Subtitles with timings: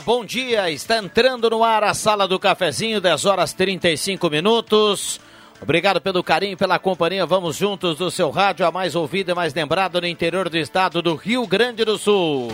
[0.00, 0.70] Bom dia.
[0.70, 5.20] Está entrando no ar a sala do cafezinho, 10 horas 35 minutos.
[5.60, 7.26] Obrigado pelo carinho, pela companhia.
[7.26, 11.02] Vamos juntos do seu rádio, a mais ouvida e mais lembrado no interior do estado
[11.02, 12.48] do Rio Grande do Sul.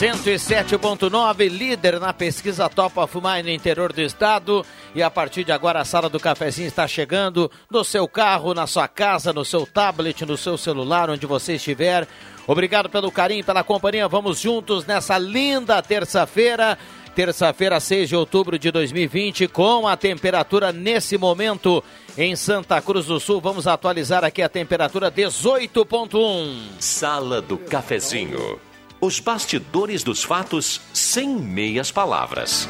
[0.00, 4.64] 107.9, líder na pesquisa Topa Fumar no interior do estado.
[4.94, 8.66] E a partir de agora a sala do cafezinho está chegando no seu carro, na
[8.66, 12.08] sua casa, no seu tablet, no seu celular, onde você estiver.
[12.46, 14.08] Obrigado pelo carinho, pela companhia.
[14.08, 16.78] Vamos juntos nessa linda terça-feira.
[17.14, 21.84] Terça-feira, 6 de outubro de 2020, com a temperatura nesse momento
[22.16, 23.38] em Santa Cruz do Sul.
[23.38, 26.56] Vamos atualizar aqui a temperatura 18.1.
[26.78, 28.69] Sala do Cafezinho.
[29.00, 32.68] Os bastidores dos fatos sem meias palavras.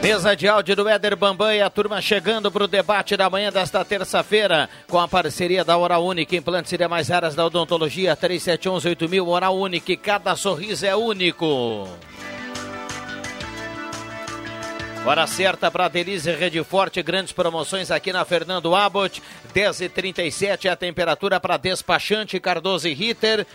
[0.00, 3.50] Mesa de áudio do Éder Bambam e a turma chegando para o debate da manhã
[3.50, 9.26] desta terça-feira com a parceria da Hora Única, implantes seria mais raras da odontologia, 3711-8000,
[9.26, 11.88] Hora Única, cada sorriso é único.
[15.06, 19.22] Hora certa para Delize Rede Forte, grandes promoções aqui na Fernando Abbott,
[19.54, 23.46] 10h37 é a temperatura para despachante Cardoso e Ritter.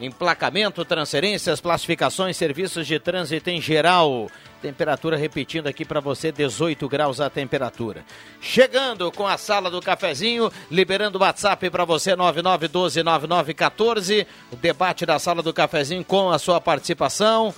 [0.00, 4.28] Emplacamento, transferências, classificações, serviços de trânsito em geral.
[4.62, 8.04] Temperatura repetindo aqui para você, 18 graus a temperatura.
[8.40, 14.26] Chegando com a sala do cafezinho, liberando o WhatsApp para você, 99129914.
[14.52, 17.52] O debate da sala do cafezinho com a sua participação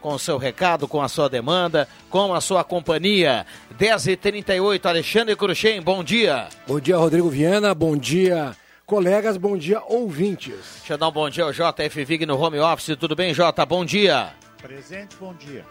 [0.00, 3.46] com o seu recado, com a sua demanda, com a sua companhia.
[3.78, 6.48] 10h38, Alexandre Cruxem, bom dia.
[6.66, 8.56] Bom dia, Rodrigo Viana, bom dia,
[8.86, 10.54] colegas, bom dia, ouvintes.
[10.78, 13.64] Deixa eu dar um bom dia ao JF Vig no home office, tudo bem, Jota?
[13.66, 14.32] Bom dia.
[14.62, 15.64] Presente, bom dia.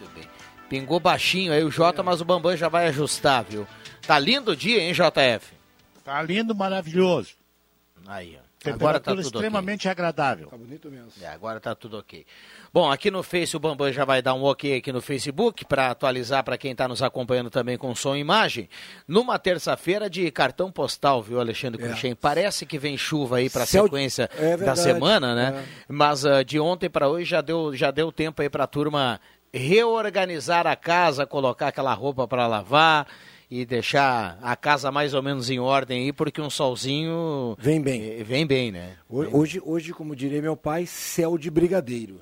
[0.00, 0.24] Muito bem.
[0.68, 3.66] Pingou baixinho aí o Jota, mas o Bambam já vai ajustar, viu?
[4.06, 5.52] Tá lindo o dia, hein, JF?
[6.04, 7.34] Tá lindo, maravilhoso.
[8.06, 8.47] Aí, ó.
[8.72, 9.90] Agora tá tudo extremamente okay.
[9.90, 10.48] agradável.
[10.48, 11.10] Tá bonito mesmo.
[11.20, 12.24] É, agora tá tudo ok.
[12.72, 15.90] Bom, aqui no Face o Bambam já vai dar um ok aqui no Facebook para
[15.90, 18.68] atualizar para quem está nos acompanhando também com som e imagem.
[19.06, 21.86] Numa terça-feira de cartão postal, viu, Alexandre é.
[21.86, 22.14] Cruxem?
[22.14, 25.64] Parece que vem chuva aí para a sequência é da semana, né?
[25.64, 25.84] É.
[25.88, 29.20] Mas uh, de ontem para hoje já deu, já deu tempo aí para a turma
[29.52, 33.06] reorganizar a casa, colocar aquela roupa para lavar
[33.50, 38.02] e deixar a casa mais ou menos em ordem aí, porque um solzinho vem bem,
[38.02, 38.96] eh, vem bem, né?
[39.08, 42.20] Hoje, hoje, como diria meu pai, céu de brigadeiro,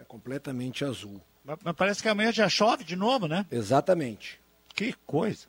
[0.00, 1.20] é completamente azul.
[1.44, 3.44] Mas, mas parece que amanhã já chove de novo, né?
[3.50, 4.40] Exatamente.
[4.74, 5.46] Que coisa.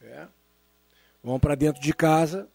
[0.00, 0.26] É.
[1.22, 2.48] Vamos para dentro de casa,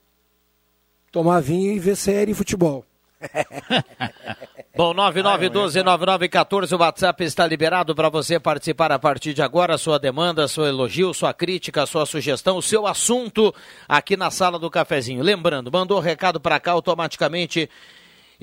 [1.11, 2.85] tomar vinho e ver série e futebol.
[4.75, 9.79] Bom, 9912-9914, o WhatsApp está liberado para você participar a partir de agora.
[9.79, 13.53] Sua demanda, seu elogio, sua crítica, sua sugestão, o seu assunto
[13.87, 15.23] aqui na sala do cafezinho.
[15.23, 17.67] Lembrando, mandou recado para cá automaticamente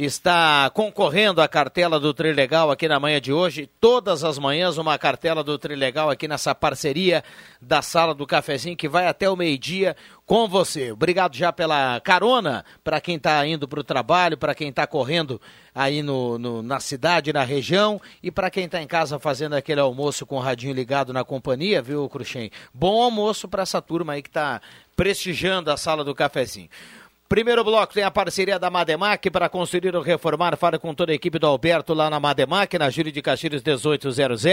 [0.04, 3.66] está concorrendo à cartela do Trilegal aqui na manhã de hoje.
[3.80, 7.24] Todas as manhãs, uma cartela do Trilegal aqui nessa parceria
[7.62, 9.96] da Sala do Cafezinho que vai até o meio-dia
[10.26, 10.92] com você.
[10.92, 15.40] Obrigado já pela carona para quem está indo para o trabalho, para quem está correndo
[15.74, 19.80] aí no, no, na cidade, na região e para quem está em casa fazendo aquele
[19.80, 22.50] almoço com o radinho ligado na companhia, viu, Cruxem?
[22.74, 24.60] Bom almoço para essa turma aí que está
[24.94, 26.68] prestigiando a Sala do Cafezinho.
[27.28, 30.56] Primeiro bloco tem a parceria da Mademac para construir ou reformar.
[30.56, 34.44] Fala com toda a equipe do Alberto lá na Mademac, na Júlio de Castilhos 1800.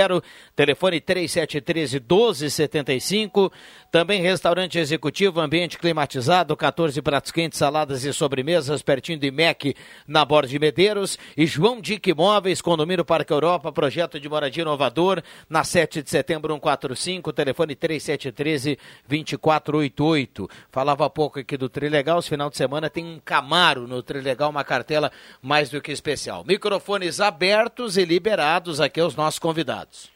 [0.56, 3.52] Telefone 3713 1275.
[3.92, 9.76] Também restaurante executivo, ambiente climatizado, 14 pratos quentes, saladas e sobremesas, pertinho do IMEC,
[10.08, 11.16] na Borda de Medeiros.
[11.38, 16.56] E João Dick Imóveis, condomínio Parque Europa, projeto de moradia inovador, na 7 de setembro
[16.56, 20.50] 145, telefone 3713 2488.
[20.72, 22.58] Falava pouco aqui do Trilegal, final de
[22.90, 25.12] tem um Camaro no Trilegal, uma cartela
[25.42, 26.44] mais do que especial.
[26.44, 30.12] Microfones abertos e liberados aqui aos nossos convidados.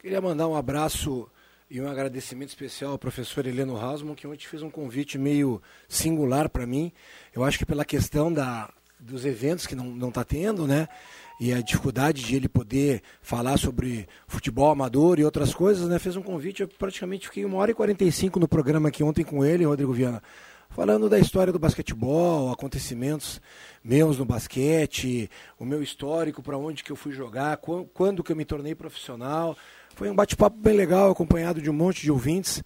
[0.00, 1.28] Queria mandar um abraço
[1.70, 6.48] e um agradecimento especial ao professor Heleno Hausmann, que ontem fez um convite meio singular
[6.48, 6.90] para mim.
[7.34, 10.88] Eu acho que pela questão da, dos eventos que não está tendo, né?
[11.40, 15.98] E a dificuldade de ele poder falar sobre futebol amador e outras coisas, né?
[15.98, 19.44] Fez um convite, eu praticamente fiquei uma hora e 45 no programa aqui ontem com
[19.44, 20.22] ele, Rodrigo Viana,
[20.78, 23.40] falando da história do basquetebol, acontecimentos
[23.82, 25.28] meus no basquete,
[25.58, 29.56] o meu histórico, para onde que eu fui jogar, quando, que eu me tornei profissional.
[29.96, 32.62] Foi um bate-papo bem legal, acompanhado de um monte de ouvintes.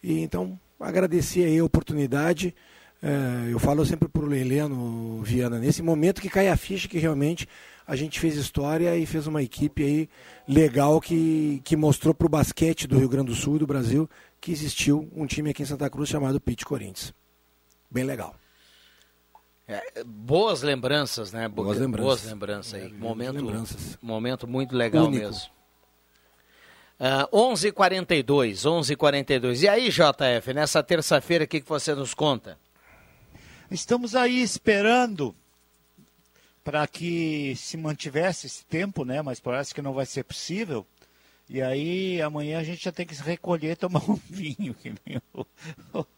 [0.00, 2.54] E então, agradecer aí a oportunidade.
[3.02, 6.98] É, eu falo sempre para o Heleno Viana, nesse momento que cai a ficha que
[6.98, 7.48] realmente
[7.84, 10.08] a gente fez história e fez uma equipe aí
[10.46, 14.08] legal que, que mostrou para o basquete do Rio Grande do Sul e do Brasil
[14.40, 17.12] que existiu um time aqui em Santa Cruz chamado Pit Corinthians.
[17.90, 18.34] Bem legal.
[19.68, 21.48] É, boas lembranças, né?
[21.48, 22.06] Boas lembranças.
[22.06, 22.86] Boas lembranças aí.
[22.86, 23.98] É, momento, lembranças.
[24.00, 25.24] momento muito legal Único.
[25.24, 25.50] mesmo.
[26.98, 29.62] Uh, 11:42, 11:42.
[29.62, 32.58] E aí, JF, nessa terça-feira, o que, que você nos conta?
[33.70, 35.34] Estamos aí esperando
[36.62, 39.20] para que se mantivesse esse tempo, né?
[39.20, 40.86] Mas parece que não vai ser possível.
[41.48, 44.92] E aí amanhã a gente já tem que se recolher e tomar um vinho, que
[45.06, 45.44] nem o,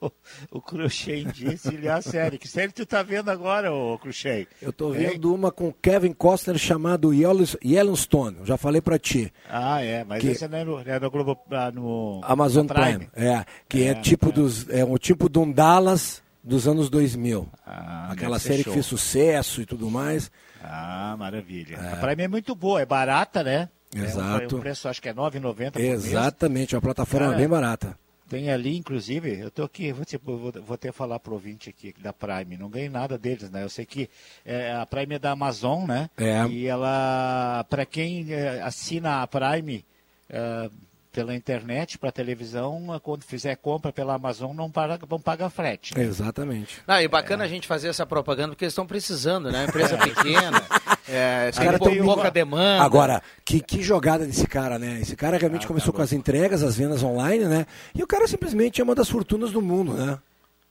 [0.01, 0.11] o,
[0.53, 1.69] o Cruxem disse.
[1.75, 4.47] Ele, a série, que série tu tá vendo agora, o Cruxem?
[4.61, 5.35] Eu tô vendo é?
[5.35, 9.31] uma com Kevin Costner chamado Yellowstone, já falei para ti.
[9.49, 10.29] Ah, é, mas que...
[10.29, 13.07] esse é no, é no Globo, ah, no Amazon Prime.
[13.07, 13.11] Prime.
[13.15, 17.47] É, que é, é tipo dos, é um tipo de um Dallas dos anos 2000.
[17.67, 20.31] Ah, Aquela série que fez sucesso e tudo mais.
[20.63, 21.77] Ah, maravilha.
[21.77, 21.93] É.
[21.93, 23.69] A Prime é muito boa, é barata, né?
[23.95, 24.55] Exato.
[24.55, 27.99] É, o preço acho que é R$ 9,90 Exatamente, uma plataforma Cara, bem barata.
[28.29, 31.95] Tem ali, inclusive, eu tô aqui, vou, te, vou, vou até falar pro ouvinte aqui
[31.99, 33.63] da Prime, não ganhei nada deles, né?
[33.63, 34.11] Eu sei que
[34.45, 36.11] é, a Prime é da Amazon, né?
[36.19, 36.47] É.
[36.47, 39.83] E ela, para quem é, assina a Prime,
[40.29, 40.71] é,
[41.19, 45.97] pela internet para televisão, quando fizer compra pela Amazon, não paga, vão pagar frete.
[45.97, 46.05] Né?
[46.05, 46.81] Exatamente.
[46.87, 47.47] Ah, e bacana é.
[47.47, 49.65] a gente fazer essa propaganda porque eles estão precisando, né?
[49.65, 49.99] Empresa é.
[49.99, 50.63] pequena,
[51.09, 52.83] é, cara tem pouca demanda.
[52.83, 55.01] Agora, que, que jogada desse cara, né?
[55.01, 57.67] Esse cara realmente ah, começou tá com as entregas, as vendas online, né?
[57.95, 60.19] E o cara simplesmente é uma das fortunas do mundo, né?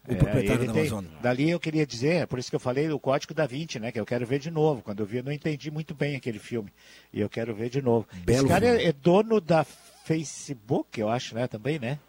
[0.07, 1.03] O é, proprietário da Amazon.
[1.03, 3.79] Tem, dali eu queria dizer, é por isso que eu falei do Código da Vinci,
[3.79, 3.91] né?
[3.91, 4.81] Que eu quero ver de novo.
[4.81, 6.71] Quando eu vi, eu não entendi muito bem aquele filme.
[7.11, 8.07] E eu quero ver de novo.
[8.23, 9.65] Belo Esse cara é, é dono da
[10.05, 11.47] Facebook, eu acho, né?
[11.47, 11.99] Também, né?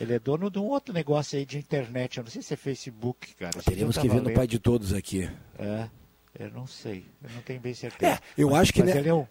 [0.00, 2.16] Ele é dono de um outro negócio aí de internet.
[2.16, 3.52] Eu não sei se é Facebook, cara.
[3.54, 5.28] Nós teríamos que ver no pai de todos aqui.
[5.58, 5.88] É,
[6.38, 7.04] eu não sei.
[7.22, 8.12] Eu não tenho bem certeza.
[8.12, 9.26] É, eu mas, acho que né, é um...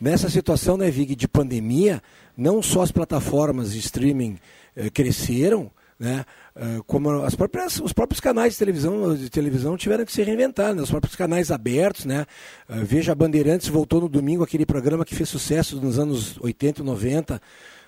[0.00, 2.02] nessa situação, né, Vig, de pandemia,
[2.36, 4.38] não só as plataformas de streaming
[4.76, 6.24] eh, cresceram, né?
[6.56, 10.72] Uh, como as próprias, os próprios canais de televisão, de televisão tiveram que se reinventar,
[10.72, 10.82] né?
[10.82, 12.26] os próprios canais abertos, né?
[12.68, 16.80] Uh, Veja a Bandeirantes voltou no domingo aquele programa que fez sucesso nos anos 80
[16.80, 17.42] e 90,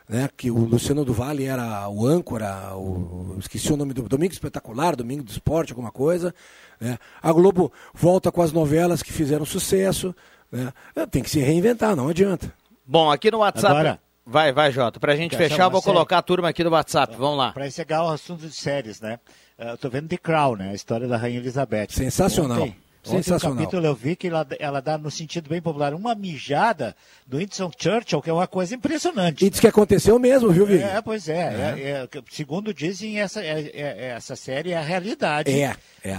[0.09, 0.29] né?
[0.37, 4.97] Que o Luciano do Vale era o âncora, o, esqueci o nome do Domingo Espetacular,
[4.97, 6.35] Domingo do Esporte, alguma coisa.
[6.81, 6.99] Né?
[7.23, 10.15] A Globo volta com as novelas que fizeram sucesso.
[10.51, 10.73] Né?
[11.11, 12.53] Tem que se reinventar, não adianta.
[12.87, 13.75] Bom, aqui no WhatsApp.
[13.75, 14.99] Agora, Vai, vai, Jota.
[14.99, 15.95] Pra gente fechar, vou série.
[15.95, 17.15] colocar a turma aqui do WhatsApp.
[17.17, 17.53] Vamos lá.
[17.53, 19.21] Pra encerrar o assunto de séries, né?
[19.57, 20.71] Uh, eu tô vendo The Crown, né?
[20.71, 21.91] A história da Rainha Elizabeth.
[21.91, 22.63] Sensacional.
[22.63, 23.55] Ontem, Sensacional.
[23.55, 26.97] Ontem capítulo eu vi que ela, ela dá no sentido bem popular uma mijada
[27.27, 29.45] do Winston Churchill, que é uma coisa impressionante.
[29.45, 30.83] E diz que aconteceu mesmo, viu, Vivi?
[30.83, 31.35] É, pois é.
[31.35, 31.81] é.
[31.81, 35.51] é, é segundo dizem, essa, é, é, essa série é a realidade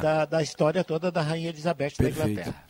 [0.01, 2.19] da, da história toda da Rainha Elizabeth Perfeito.
[2.19, 2.67] da Inglaterra.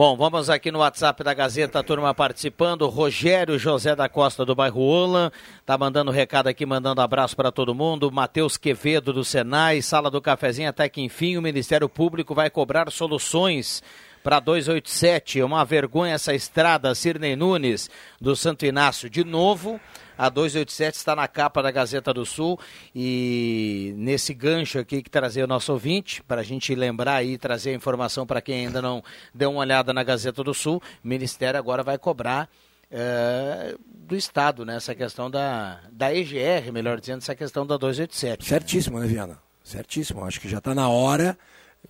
[0.00, 2.88] Bom, vamos aqui no WhatsApp da Gazeta, a turma participando.
[2.88, 5.30] Rogério José da Costa do bairro Ola,
[5.66, 8.10] tá mandando recado aqui, mandando abraço para todo mundo.
[8.10, 12.90] Matheus Quevedo do Senai, Sala do Cafezinho, até que enfim o Ministério Público vai cobrar
[12.90, 13.82] soluções
[14.22, 15.40] para 287.
[15.40, 19.10] É uma vergonha essa estrada, Sirnei Nunes, do Santo Inácio.
[19.10, 19.78] De novo,
[20.20, 22.60] a 287 está na capa da Gazeta do Sul
[22.94, 27.70] e nesse gancho aqui que trazer o nosso ouvinte, para a gente lembrar e trazer
[27.70, 29.02] a informação para quem ainda não
[29.34, 32.50] deu uma olhada na Gazeta do Sul, o Ministério agora vai cobrar
[32.90, 34.76] é, do Estado, né?
[34.76, 38.44] Essa questão da, da EGR, melhor dizendo, essa questão da 287.
[38.44, 39.38] Certíssimo, né, Viana?
[39.64, 40.22] Certíssimo.
[40.22, 41.38] Acho que já está na hora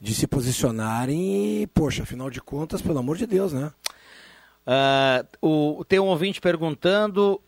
[0.01, 3.73] de se posicionarem e, poxa, afinal de contas, pelo amor de Deus, né?
[4.65, 7.41] Uh, o, tem um ouvinte perguntando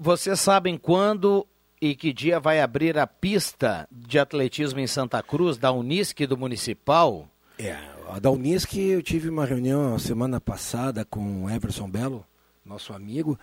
[0.00, 1.46] vocês sabem quando
[1.80, 6.36] e que dia vai abrir a pista de atletismo em Santa Cruz, da Unisc do
[6.36, 7.28] Municipal?
[7.56, 7.76] É,
[8.08, 12.26] a da Unisc eu tive uma reunião semana passada com o Everson Belo,
[12.64, 13.38] nosso amigo,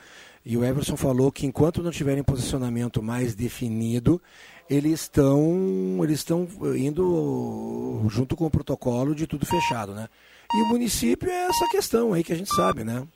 [0.46, 4.22] e o Everson falou que enquanto não tiverem posicionamento mais definido,
[4.70, 10.10] eles estão eles estão indo junto com o protocolo de tudo fechado, né?
[10.54, 13.08] E o município é essa questão aí que a gente sabe, né?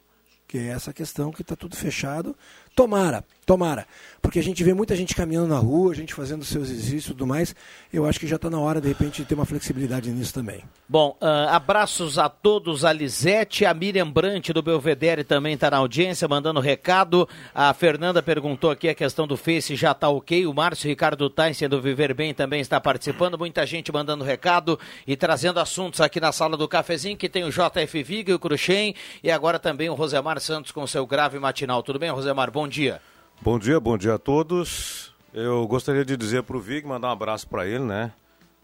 [0.47, 2.35] Que é essa questão que está tudo fechado.
[2.79, 3.85] Tomara, tomara.
[4.21, 7.07] Porque a gente vê muita gente caminhando na rua, a gente fazendo seus exercícios e
[7.09, 7.55] tudo mais.
[7.91, 10.61] Eu acho que já está na hora, de repente, de ter uma flexibilidade nisso também.
[10.87, 12.85] Bom, uh, abraços a todos.
[12.85, 17.27] A Lisete, a Miriam Brant do Belvedere também está na audiência, mandando recado.
[17.53, 20.45] A Fernanda perguntou aqui a questão do Face, já está ok.
[20.45, 23.37] O Márcio Ricardo Tyson do Viver Bem também está participando.
[23.37, 27.49] Muita gente mandando recado e trazendo assuntos aqui na sala do cafezinho, que tem o
[27.49, 28.95] JF Viga e o Cruxem.
[29.23, 31.81] E agora também o Rosemar Santos com seu grave matinal.
[31.83, 32.51] Tudo bem, Rosemar?
[32.51, 33.01] Bom dia.
[33.41, 35.13] Bom dia, bom dia a todos.
[35.33, 38.11] Eu gostaria de dizer para o Vig, mandar um abraço para ele, né?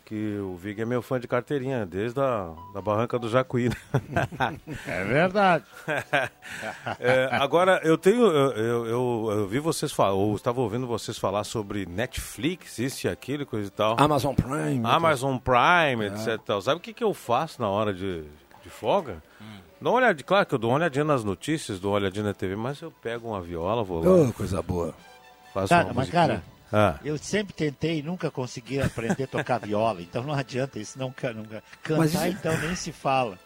[0.06, 3.70] Que o Vig é meu fã de carteirinha, desde a da barranca do Jacuí.
[3.70, 3.76] Né?
[4.86, 5.66] é verdade.
[7.00, 8.28] é, agora, eu tenho.
[8.28, 13.08] Eu, eu, eu, eu vi vocês falar, ou estava ouvindo vocês falar sobre Netflix, isso
[13.08, 13.96] e aquilo, coisa e tal.
[14.00, 14.82] Amazon Prime.
[14.84, 16.08] Amazon Prime, é.
[16.08, 16.62] etc.
[16.62, 18.24] Sabe o que, que eu faço na hora de,
[18.62, 19.24] de folga?
[19.42, 19.65] Hum.
[19.80, 22.34] Dou uma olhadinha, claro que eu dou uma olhadinha nas notícias, dou uma olhadinha na
[22.34, 24.30] TV, mas eu pego uma viola, vou lá.
[24.30, 24.96] Oh, coisa boa.
[25.54, 26.96] Faço cara, mas cara, ah.
[27.04, 31.14] eu sempre tentei e nunca consegui aprender a tocar viola, então não adianta isso, não,
[31.36, 31.64] nunca.
[31.84, 32.16] Cantar mas...
[32.26, 33.38] então nem se fala.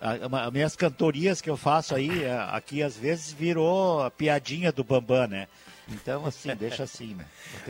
[0.00, 4.84] As minhas cantorias que eu faço aí, é, aqui às vezes virou a piadinha do
[4.84, 5.48] Bambam, né?
[5.90, 7.24] Então, assim, deixa assim, né?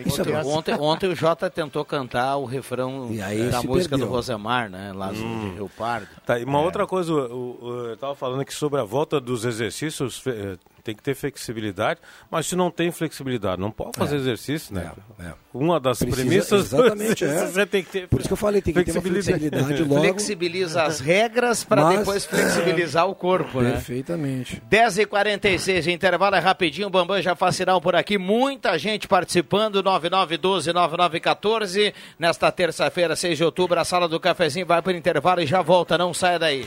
[0.07, 3.09] Ontem, ontem, ontem, o Jota tentou cantar o refrão
[3.51, 4.07] da música perdeu.
[4.07, 4.93] do Rosemar, né?
[4.93, 5.51] Lá hum.
[5.51, 6.09] de Rio Pardo.
[6.27, 6.65] Tá, e uma é.
[6.65, 10.57] outra coisa, eu, eu, eu estava falando aqui sobre a volta dos exercícios eh,
[10.89, 14.21] tem que ter flexibilidade, mas se não tem flexibilidade, não pode fazer é.
[14.21, 14.91] exercício, né?
[15.21, 15.27] É.
[15.27, 15.35] É.
[15.53, 17.47] Uma das Precisa, premissas exatamente é.
[17.47, 18.09] você tem que ter.
[18.09, 20.01] Por isso que eu falei, tem que ter uma flexibilidade logo.
[20.01, 21.99] Flexibiliza as regras para mas...
[21.99, 23.73] depois flexibilizar o corpo, né?
[23.73, 24.63] Perfeitamente.
[24.71, 31.93] 10h46, intervalo é rapidinho, o Bambam já faz sinal por aqui, muita gente participando, 9912-9914,
[32.19, 35.61] nesta terça-feira, 6 de outubro, a sala do cafezinho vai para o intervalo e já
[35.61, 36.67] volta, não saia daí.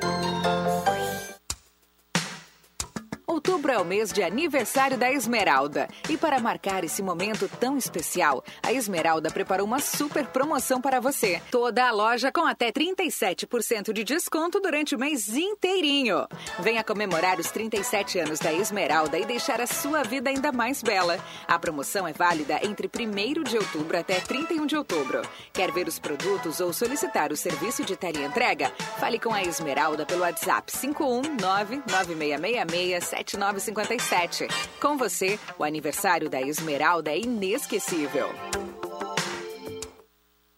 [3.29, 5.89] Outubro é o mês de aniversário da Esmeralda.
[6.09, 11.41] E para marcar esse momento tão especial, a Esmeralda preparou uma super promoção para você.
[11.51, 16.25] Toda a loja com até 37% de desconto durante o mês inteirinho.
[16.59, 21.19] Venha comemorar os 37 anos da Esmeralda e deixar a sua vida ainda mais bela.
[21.45, 25.21] A promoção é válida entre 1 de outubro até 31 de outubro.
[25.51, 28.71] Quer ver os produtos ou solicitar o serviço de entrega?
[29.01, 34.47] Fale com a Esmeralda pelo WhatsApp 519 9666 7957.
[34.79, 38.29] Com você, o aniversário da Esmeralda é inesquecível.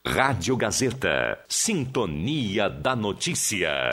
[0.05, 1.39] Rádio Gazeta.
[1.47, 3.89] Sintonia da Notícia.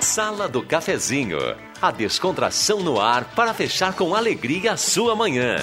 [0.00, 1.38] Sala do Cafezinho.
[1.80, 5.56] A descontração no ar para fechar com alegria a sua manhã.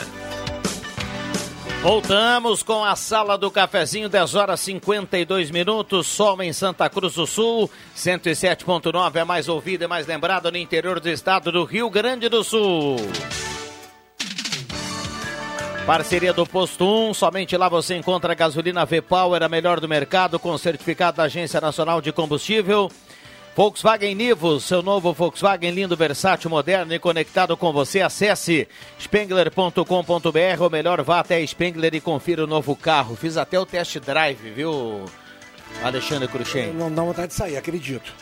[1.81, 7.27] Voltamos com a sala do cafezinho, 10 horas 52 minutos, sol em Santa Cruz do
[7.27, 12.27] Sul, 107.9 é mais ouvido e mais lembrado no interior do estado do Rio Grande
[12.29, 12.97] do Sul.
[15.85, 20.37] Parceria do Posto 1, somente lá você encontra a gasolina V-Power, a melhor do mercado,
[20.37, 22.91] com certificado da Agência Nacional de Combustível.
[23.57, 28.01] Volkswagen Nivus, seu novo Volkswagen lindo, versátil, moderno e conectado com você.
[28.01, 28.67] Acesse
[28.99, 33.15] spengler.com.br ou melhor, vá até Spengler e confira o novo carro.
[33.15, 35.05] Fiz até o test drive, viu,
[35.81, 36.71] Alexandre Cruxem?
[36.71, 38.13] Não dá vontade de sair, acredito.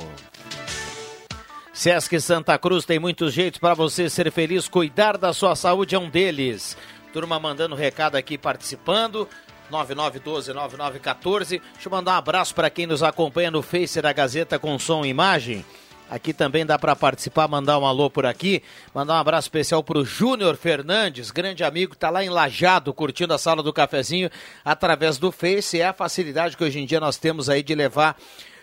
[1.72, 6.00] Sesc Santa Cruz tem muitos jeitos para você ser feliz, cuidar da sua saúde é
[6.00, 6.76] um deles.
[7.14, 9.28] Turma mandando recado aqui participando.
[9.72, 11.62] 9912-9914.
[11.74, 15.06] Deixa eu mandar um abraço para quem nos acompanha no Face da Gazeta com som
[15.06, 15.66] e imagem.
[16.10, 18.64] Aqui também dá para participar, mandar um alô por aqui.
[18.96, 23.32] Mandar um abraço especial para o Júnior Fernandes, grande amigo, está lá em Lajado, curtindo
[23.32, 24.30] a sala do cafezinho
[24.66, 25.80] através do Face.
[25.80, 28.18] É a facilidade que hoje em dia nós temos aí de levar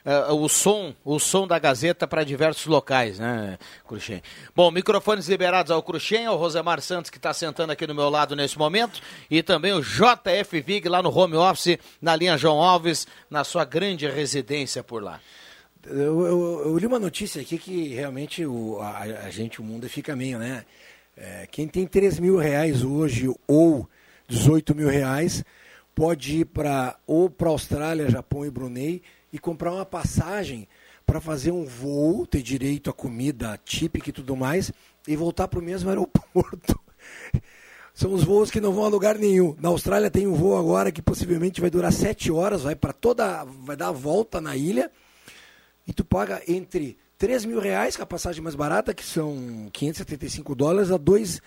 [0.06, 4.22] uh, o som, o som da Gazeta para diversos locais, né, Cruxem?
[4.54, 8.36] Bom, microfones liberados ao Cruxem, ao Rosemar Santos, que está sentando aqui no meu lado
[8.36, 13.06] nesse momento, e também o JF Vig lá no home office, na linha João Alves,
[13.28, 15.20] na sua grande residência por lá.
[15.84, 19.88] Eu, eu, eu li uma notícia aqui que realmente o, a, a gente, o mundo
[19.88, 20.64] fica meio, né?
[21.16, 23.88] É, quem tem 3 mil reais hoje ou
[24.28, 25.44] 18 mil reais
[25.94, 29.00] pode ir para ou para Austrália, Japão e Brunei
[29.32, 30.68] e comprar uma passagem
[31.06, 34.72] para fazer um voo, ter direito a comida típica e tudo mais,
[35.06, 36.78] e voltar para o mesmo aeroporto.
[37.94, 39.56] São os voos que não vão a lugar nenhum.
[39.58, 43.44] Na Austrália tem um voo agora que possivelmente vai durar sete horas, vai para toda.
[43.44, 44.90] vai dar a volta na ilha.
[45.86, 50.54] E tu paga entre 3 mil reais, é a passagem mais barata, que são 575
[50.54, 51.40] dólares, a 2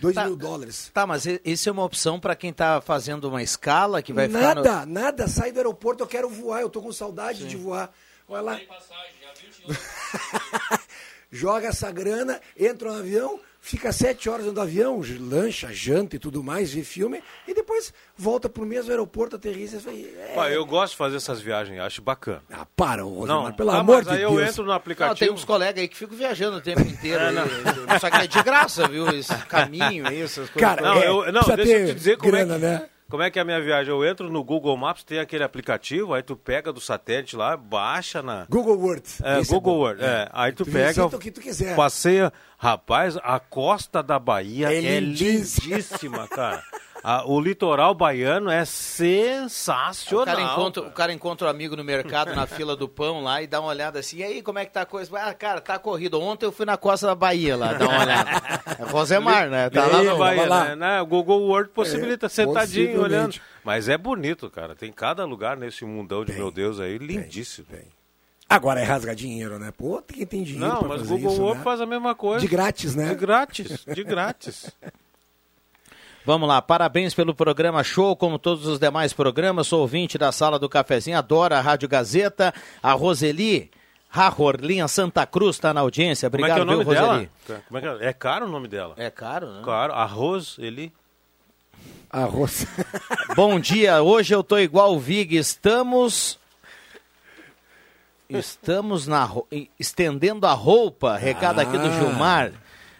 [0.00, 0.90] 2 tá, mil dólares.
[0.92, 4.62] Tá, mas isso é uma opção para quem está fazendo uma escala que vai nada,
[4.62, 4.62] ficar.
[4.62, 4.92] Nada, no...
[4.92, 5.28] nada.
[5.28, 7.48] Sai do aeroporto, eu quero voar, eu tô com saudade Sim.
[7.48, 7.92] de voar.
[8.28, 8.60] Olha lá.
[11.30, 16.18] Joga essa grana, entra no avião, fica sete horas dentro do avião, lancha, janta e
[16.18, 20.32] tudo mais, vê filme, e depois volta pro mesmo aeroporto, aterriza e é...
[20.34, 22.42] Pá, eu gosto de fazer essas viagens, acho bacana.
[22.50, 24.32] Ah, para, Rosemar, não, pelo ah, amor de aí Deus.
[24.32, 25.14] eu entro no aplicativo...
[25.14, 27.22] Não, tem uns colegas aí que ficam viajando o tempo inteiro,
[27.86, 30.60] é, só que é de graça, viu, esse caminho essas coisas.
[30.60, 32.64] Cara, não, é, eu, não deixa eu te dizer como grana, é que...
[32.64, 32.88] Né?
[33.08, 33.92] Como é que é a minha viagem?
[33.92, 38.22] Eu entro no Google Maps, tem aquele aplicativo, aí tu pega do satélite lá, baixa
[38.22, 38.46] na.
[38.48, 39.02] Google Word.
[39.22, 40.04] É, Esse é Google é Word.
[40.04, 40.28] É.
[40.32, 41.06] Aí tu, tu pega.
[41.06, 41.76] O que tu quiser.
[41.76, 42.32] Passeia.
[42.56, 46.62] Rapaz, a costa da Bahia é, é lindíssima, cara.
[47.04, 50.22] Ah, o litoral baiano é sensacional.
[50.22, 53.42] O cara, encontra, o cara encontra um amigo no mercado, na fila do pão lá,
[53.42, 55.10] e dá uma olhada assim, e aí, como é que tá a coisa?
[55.18, 56.20] Ah, cara, tá corrido.
[56.20, 58.30] Ontem eu fui na costa da Bahia lá, dá uma olhada.
[58.78, 59.68] É Rosemar, né?
[59.68, 60.16] Tá lá no...
[60.16, 60.76] Bahia, lá.
[60.76, 61.00] Né?
[61.02, 63.38] O Google Word possibilita, é, sentadinho, olhando.
[63.64, 64.74] Mas é bonito, cara.
[64.74, 67.66] Tem cada lugar nesse mundão de bem, meu Deus aí, lindíssimo.
[67.70, 67.88] Bem, bem.
[68.48, 69.72] Agora é rasgar dinheiro, né?
[69.76, 71.64] Pô, quem tem dinheiro Não, mas o Google Word né?
[71.64, 72.40] faz a mesma coisa.
[72.40, 73.08] De grátis, né?
[73.08, 74.70] De grátis, de grátis.
[76.24, 79.66] Vamos lá, parabéns pelo programa show, como todos os demais programas.
[79.66, 82.54] Sou ouvinte da sala do cafezinho, adoro a Rádio Gazeta.
[82.80, 83.68] A Roseli
[84.08, 86.28] Rarorlinha Santa Cruz está na audiência.
[86.28, 87.30] Obrigado, Como é que é o nome viu, Roseli?
[87.48, 87.62] dela?
[87.66, 88.08] Como é, que é?
[88.08, 88.94] é caro o nome dela?
[88.96, 89.62] É caro, né?
[89.64, 89.92] Caro.
[89.94, 90.92] Arroz, ele.
[92.08, 92.66] Arroz.
[93.34, 95.36] Bom dia, hoje eu tô igual o Vig.
[95.36, 96.38] Estamos
[98.28, 99.28] Estamos na,
[99.78, 101.62] estendendo a roupa, recado ah.
[101.62, 101.90] aqui do ah.
[101.90, 102.52] Gilmar.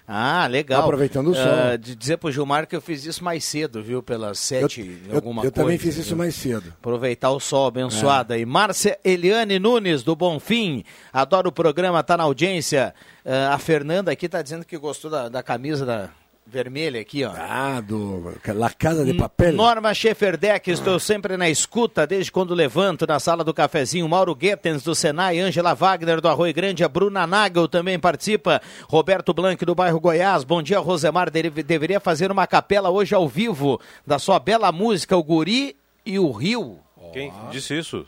[0.06, 0.82] Ah, legal.
[0.82, 1.44] Aproveitando o sol.
[1.44, 4.02] Uh, de dizer pro Gilmar que eu fiz isso mais cedo, viu?
[4.02, 5.62] Pelas sete, eu, alguma eu, eu coisa.
[5.62, 6.72] Eu também fiz isso mais cedo.
[6.80, 8.36] Aproveitar o sol abençoado é.
[8.36, 8.46] aí.
[8.46, 10.84] Márcia Eliane Nunes, do Bonfim.
[11.12, 12.94] Adoro o programa, tá na audiência.
[13.24, 16.10] Uh, a Fernanda aqui tá dizendo que gostou da, da camisa da,
[16.52, 17.32] vermelha aqui, ó.
[17.34, 19.54] Ah, do La Casa de Papel.
[19.54, 24.06] Norma Schefferdeck, estou sempre na escuta, desde quando levanto, na sala do cafezinho.
[24.06, 28.60] Mauro Guetens, do Senai, Ângela Wagner, do Arroio Grande, a Bruna Nagel também participa.
[28.86, 30.44] Roberto Blanc, do bairro Goiás.
[30.44, 31.30] Bom dia, Rosemar.
[31.30, 36.30] deveria fazer uma capela hoje ao vivo da sua bela música, O Guri e o
[36.30, 36.78] Rio.
[37.14, 38.06] Quem disse isso?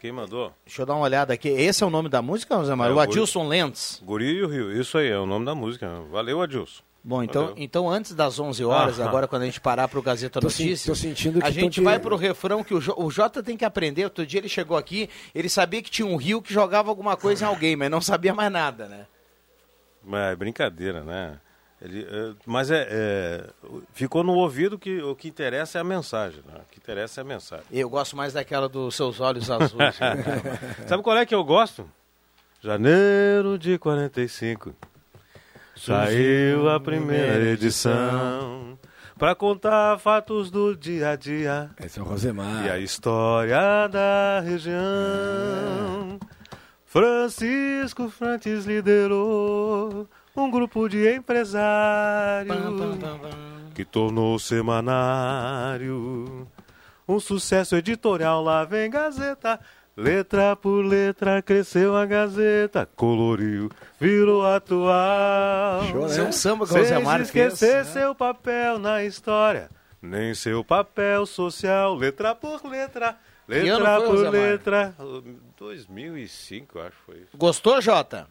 [0.00, 0.52] Quem mandou?
[0.66, 1.48] Deixa eu dar uma olhada aqui.
[1.48, 2.90] Esse é o nome da música, Rosemar?
[2.90, 4.02] É, o Adilson Lentz.
[4.04, 5.88] Guri e o Rio, isso aí, é o nome da música.
[6.10, 6.82] Valeu, Adilson.
[7.06, 10.02] Bom, então, então antes das 11 horas, ah, agora quando a gente parar para o
[10.02, 11.04] Gazeta Notícias,
[11.42, 14.04] a gente vai para o refrão que o, o Jota tem que aprender.
[14.04, 17.44] Outro dia ele chegou aqui, ele sabia que tinha um rio que jogava alguma coisa
[17.44, 19.06] em alguém, mas não sabia mais nada, né?
[20.30, 21.38] É brincadeira, né?
[21.82, 23.50] Ele, é, mas é, é,
[23.92, 26.42] ficou no ouvido que o que interessa é a mensagem.
[26.46, 26.54] Né?
[26.54, 27.66] O que interessa é a mensagem.
[27.70, 29.94] Eu gosto mais daquela dos seus olhos azuis.
[30.88, 31.86] Sabe qual é que eu gosto?
[32.62, 34.74] Janeiro de 45.
[35.76, 38.78] Saiu a primeira edição
[39.18, 41.70] para contar fatos do dia a dia.
[41.82, 42.66] Esse é o Rosemar.
[42.66, 46.18] E a história da região.
[46.84, 52.54] Francisco Frantes liderou um grupo de empresários
[53.74, 56.46] que tornou o semanário
[57.06, 58.42] um sucesso editorial.
[58.42, 59.60] Lá vem Gazeta
[59.96, 65.84] Letra por letra cresceu a Gazeta, coloriu, virou atual.
[65.84, 66.08] Show, né?
[66.08, 68.14] Seu samba que Sem esquecer fez, seu né?
[68.18, 69.70] papel na história,
[70.02, 71.94] nem seu papel social.
[71.94, 74.94] Letra por letra, letra por letra.
[75.56, 77.36] 2005, acho que foi isso.
[77.36, 78.26] Gostou, Jota?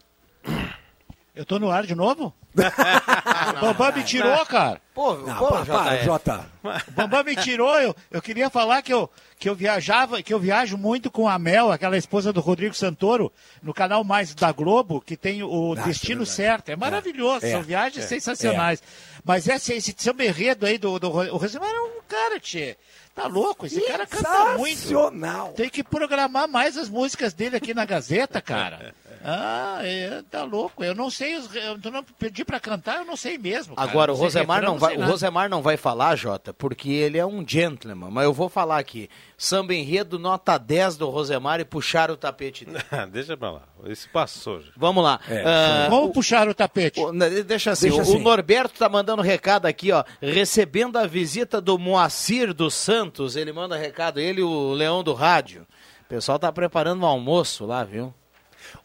[1.35, 2.31] Eu tô no ar de novo?
[2.53, 4.79] o Bambam me tirou, cara.
[4.93, 6.45] Pô, não, pô, para, para, Jota.
[6.87, 7.79] O Bambam me tirou.
[7.79, 11.39] Eu, eu queria falar que eu, que eu viajava, que eu viajo muito com a
[11.39, 15.87] Mel, aquela esposa do Rodrigo Santoro, no canal Mais da Globo, que tem o Nossa,
[15.87, 16.69] Destino é Certo.
[16.69, 18.79] É maravilhoso, é, são viagens é, sensacionais.
[18.79, 19.21] É.
[19.25, 22.77] Mas esse, esse seu berredo aí do, do, do o Rosemar é um cara, tchê.
[23.15, 23.65] Tá louco?
[23.65, 25.55] Esse cara canta muito.
[25.55, 28.93] Tem que programar mais as músicas dele aqui na Gazeta, cara.
[29.25, 30.83] Ah, é, tá louco.
[30.83, 33.73] Eu não sei, os, eu não pedi para cantar, eu não sei mesmo.
[33.73, 33.89] Cara.
[33.89, 37.47] Agora o Rosemar não, vai, o Rosemar não vai falar, Jota, porque ele é um
[37.47, 39.09] gentleman, mas eu vou falar aqui.
[39.37, 42.83] Samba enredo nota 10 do Rosemar e puxar o tapete dele.
[43.11, 43.61] deixa pra lá.
[43.85, 44.59] Esse passou.
[44.59, 44.71] Já.
[44.75, 45.19] Vamos lá.
[45.29, 46.99] É, uh, Vamos o, puxar o tapete.
[46.99, 47.11] O,
[47.43, 48.17] deixa assim, deixa o, assim.
[48.17, 53.37] o Norberto tá mandando recado aqui, ó, recebendo a visita do Moacir dos Santos.
[53.37, 55.65] Ele manda recado, ele o Leão do Rádio.
[56.01, 58.13] O pessoal tá preparando um almoço lá, viu?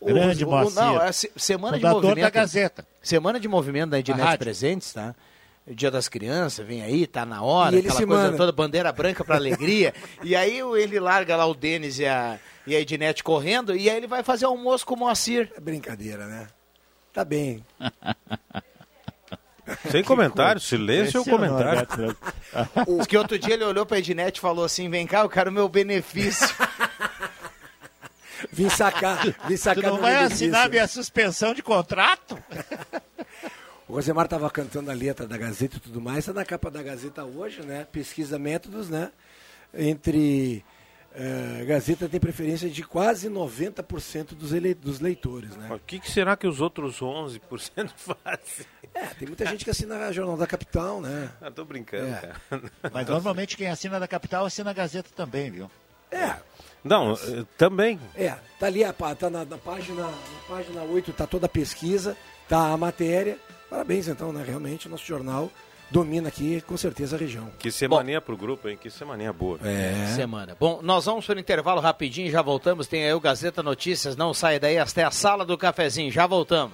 [0.02, 2.20] Grande o, o, Não, é semana de movimento.
[2.20, 2.86] da Gazeta.
[3.02, 5.14] Semana de movimento da Ednet Presentes, tá?
[5.66, 8.36] Dia das Crianças, vem aí, tá na hora, E aquela coisa manda.
[8.36, 9.92] toda, bandeira branca pra alegria.
[10.24, 13.96] e aí ele larga lá o Denis e a, e a Ednete correndo, e aí
[13.96, 15.52] ele vai fazer almoço com o Moacir.
[15.54, 16.46] É brincadeira, né?
[17.12, 17.62] Tá bem.
[19.90, 21.86] Sem comentário, silêncio ou comentário.
[22.96, 25.52] Diz que outro dia ele olhou pra Ednete e falou assim: vem cá, eu quero
[25.52, 26.48] meu benefício.
[28.52, 32.38] Vim sacar, vim Tu sacar não meu vai assinar minha suspensão de contrato?
[33.88, 36.18] O Rosemar estava cantando a letra da Gazeta e tudo mais.
[36.18, 37.86] Está na capa da Gazeta hoje, né?
[37.90, 39.10] Pesquisa métodos, né?
[39.72, 40.62] Entre.
[41.14, 44.74] eh, Gazeta tem preferência de quase 90% dos, ele...
[44.74, 45.68] dos leitores, né?
[45.72, 47.40] O que, que será que os outros 11%
[47.96, 48.66] fazem?
[48.94, 51.30] É, tem muita gente que assina Jornal da Capital, né?
[51.40, 52.12] Ah, tô brincando, É.
[52.50, 52.62] cara.
[52.92, 55.70] Mas normalmente quem assina da capital assina a Gazeta também, viu?
[56.10, 56.36] É,
[56.84, 57.98] Não, eh, também.
[58.14, 58.34] é.
[58.58, 60.12] Tá ali, a pá- tá na, na página, na
[60.48, 62.16] página 8, tá toda a pesquisa,
[62.48, 63.38] tá a matéria.
[63.70, 64.42] Parabéns, então, né?
[64.46, 65.50] Realmente, o nosso jornal
[65.90, 67.50] domina aqui, com certeza, a região.
[67.58, 68.76] Que semaninha pro grupo, hein?
[68.80, 69.58] Que semaninha boa.
[69.62, 70.12] É.
[70.16, 70.56] Semana.
[70.58, 72.86] Bom, nós vamos para o intervalo rapidinho, já voltamos.
[72.88, 76.72] Tem aí o Gazeta Notícias, não sai daí, até a sala do cafezinho, já voltamos.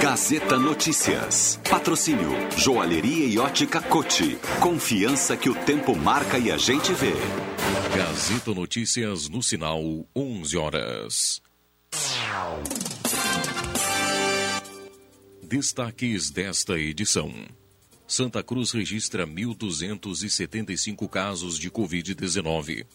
[0.00, 1.60] Gazeta Notícias.
[1.68, 4.38] Patrocínio Joalheria e Ótica Cote.
[4.58, 7.12] Confiança que o tempo marca e a gente vê.
[7.94, 9.82] Gazeta Notícias no sinal
[10.16, 11.42] 11 horas.
[15.42, 17.30] Destaques desta edição.
[18.08, 22.86] Santa Cruz registra 1.275 casos de Covid-19.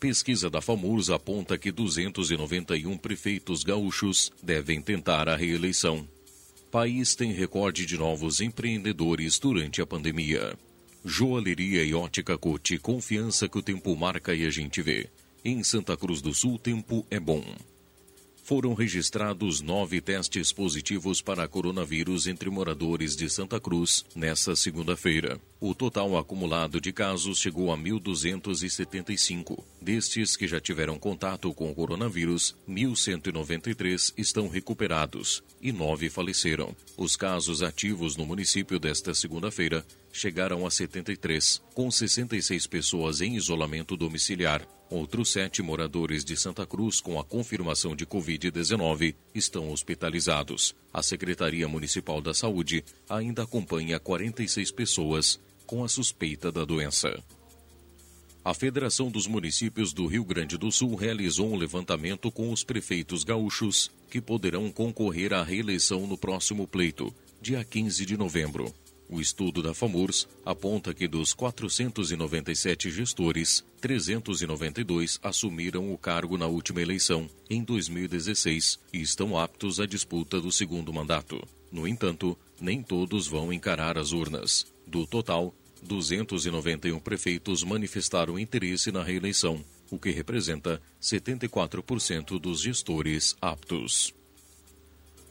[0.00, 6.08] Pesquisa da FAMURS aponta que 291 prefeitos gaúchos devem tentar a reeleição.
[6.70, 10.54] País tem recorde de novos empreendedores durante a pandemia.
[11.02, 15.08] Joalheria e ótica Cote, confiança que o tempo marca e a gente vê.
[15.42, 17.42] Em Santa Cruz do Sul, tempo é bom.
[18.48, 25.38] Foram registrados nove testes positivos para coronavírus entre moradores de Santa Cruz nesta segunda-feira.
[25.60, 29.62] O total acumulado de casos chegou a 1.275.
[29.82, 36.74] Destes que já tiveram contato com o coronavírus, 1.193 estão recuperados e nove faleceram.
[36.96, 43.94] Os casos ativos no município desta segunda-feira chegaram a 73, com 66 pessoas em isolamento
[43.94, 44.66] domiciliar.
[44.90, 50.74] Outros sete moradores de Santa Cruz com a confirmação de Covid-19 estão hospitalizados.
[50.92, 57.22] A Secretaria Municipal da Saúde ainda acompanha 46 pessoas com a suspeita da doença.
[58.42, 63.24] A Federação dos Municípios do Rio Grande do Sul realizou um levantamento com os prefeitos
[63.24, 68.72] gaúchos que poderão concorrer à reeleição no próximo pleito, dia 15 de novembro.
[69.10, 76.82] O estudo da FAMURS aponta que dos 497 gestores, 392 assumiram o cargo na última
[76.82, 81.42] eleição, em 2016, e estão aptos à disputa do segundo mandato.
[81.72, 84.66] No entanto, nem todos vão encarar as urnas.
[84.86, 94.12] Do total, 291 prefeitos manifestaram interesse na reeleição, o que representa 74% dos gestores aptos.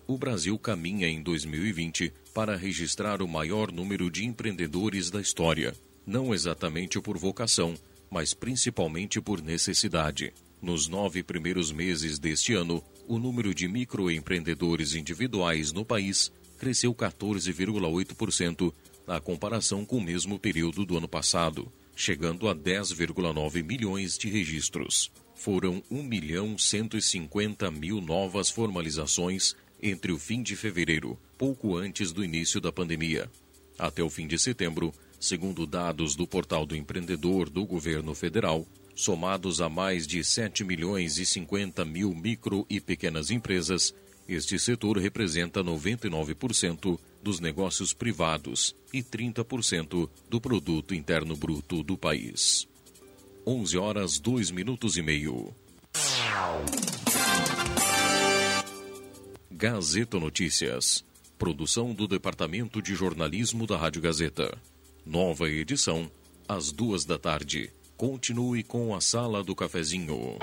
[0.07, 5.73] O Brasil caminha em 2020 para registrar o maior número de empreendedores da história,
[6.05, 7.73] não exatamente por vocação,
[8.11, 10.31] mas principalmente por necessidade.
[10.61, 18.71] Nos nove primeiros meses deste ano, o número de microempreendedores individuais no país cresceu 14,8%
[19.07, 25.11] na comparação com o mesmo período do ano passado, chegando a 10,9 milhões de registros.
[25.33, 32.23] Foram 1 milhão 150 mil novas formalizações entre o fim de fevereiro, pouco antes do
[32.23, 33.29] início da pandemia.
[33.77, 39.61] Até o fim de setembro, segundo dados do Portal do Empreendedor do Governo Federal, somados
[39.61, 43.93] a mais de 7 milhões e 50 mil micro e pequenas empresas,
[44.27, 52.67] este setor representa 99% dos negócios privados e 30% do produto interno bruto do país.
[53.45, 55.55] 11 horas 2 minutos e meio.
[59.49, 61.06] Gazeta Notícias.
[61.37, 64.57] Produção do Departamento de Jornalismo da Rádio Gazeta.
[65.05, 66.09] Nova edição,
[66.47, 67.69] às duas da tarde.
[67.95, 70.39] Continue com a Sala do Cafezinho.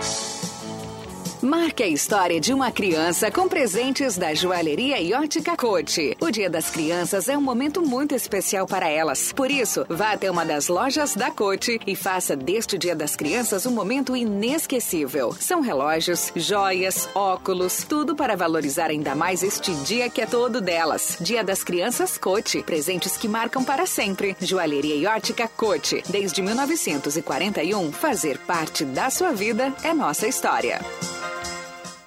[1.45, 6.17] Marque a história de uma criança com presentes da joalheria e ótica Cote.
[6.19, 9.31] O Dia das Crianças é um momento muito especial para elas.
[9.31, 13.67] Por isso, vá até uma das lojas da Cote e faça deste Dia das Crianças
[13.67, 15.37] um momento inesquecível.
[15.39, 21.19] São relógios, joias, óculos, tudo para valorizar ainda mais este dia que é todo delas.
[21.21, 22.63] Dia das Crianças Cote.
[22.63, 24.35] Presentes que marcam para sempre.
[24.41, 26.03] Joalheria e ótica Cote.
[26.09, 30.81] Desde 1941, fazer parte da sua vida é nossa história.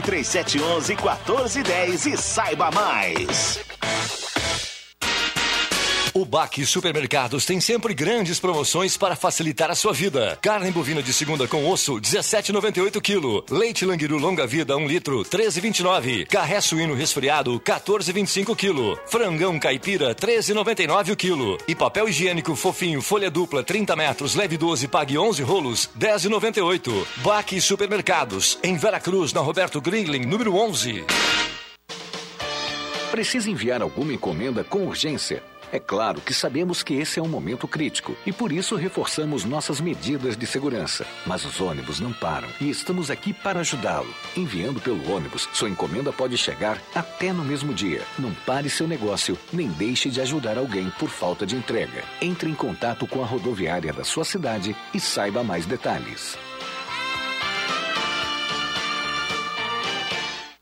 [0.00, 3.60] 3711 1410 e saiba mais.
[6.16, 10.38] O Baque Supermercados tem sempre grandes promoções para facilitar a sua vida.
[10.40, 13.52] Carne bovina de segunda com osso, 17,98 kg.
[13.52, 16.28] Leite Languiru longa vida, 1 litro, 13,29.
[16.28, 18.96] Carré suíno resfriado, 14,25 kg.
[19.06, 21.58] Frangão caipira, 13,99 o quilo.
[21.66, 27.06] E papel higiênico fofinho, folha dupla, 30 metros, leve 12, pague 11 rolos, 10,98.
[27.24, 31.04] Baque Supermercados, em Veracruz, na Roberto Gringling, número 11.
[33.10, 35.42] Precisa enviar alguma encomenda com urgência?
[35.72, 39.80] É claro que sabemos que esse é um momento crítico e por isso reforçamos nossas
[39.80, 41.06] medidas de segurança.
[41.26, 44.12] Mas os ônibus não param e estamos aqui para ajudá-lo.
[44.36, 48.02] Enviando pelo ônibus, sua encomenda pode chegar até no mesmo dia.
[48.18, 52.04] Não pare seu negócio, nem deixe de ajudar alguém por falta de entrega.
[52.20, 56.36] Entre em contato com a rodoviária da sua cidade e saiba mais detalhes.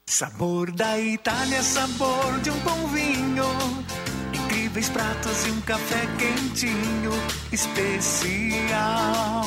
[0.07, 3.45] Sabor da Itália, sabor de um bom vinho.
[4.73, 7.13] Incríveis pratos e um café quentinho,
[7.53, 9.45] especial.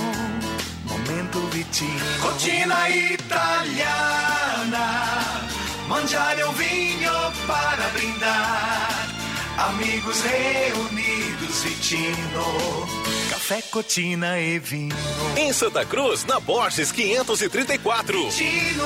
[0.84, 2.22] Momento Vitinho.
[2.22, 3.56] Rotina italiana.
[5.88, 7.12] Mangiare um vinho
[7.48, 9.08] para brindar.
[9.58, 12.88] Amigos reunidos, Vitino.
[13.32, 14.96] Café, cotina e vinho.
[15.36, 18.30] Em Santa Cruz, na Borges 534.
[18.30, 18.86] Vitino.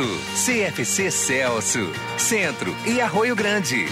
[0.03, 3.85] CFC Celso, Centro e Arroio Grande.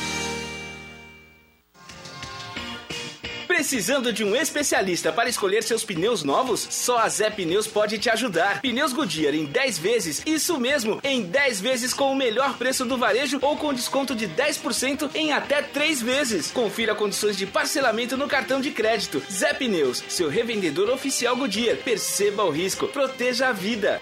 [3.48, 6.66] Precisando de um especialista para escolher seus pneus novos?
[6.70, 8.62] Só a Zé Pneus pode te ajudar.
[8.62, 12.98] Pneus Goodyear em 10 vezes, isso mesmo, em 10 vezes com o melhor preço do
[12.98, 16.52] varejo ou com desconto de 10% em até 3 vezes.
[16.52, 19.22] Confira condições de parcelamento no cartão de crédito.
[19.30, 21.78] Zé Pneus, seu revendedor oficial Goodyear.
[21.78, 24.02] Perceba o risco, proteja a vida.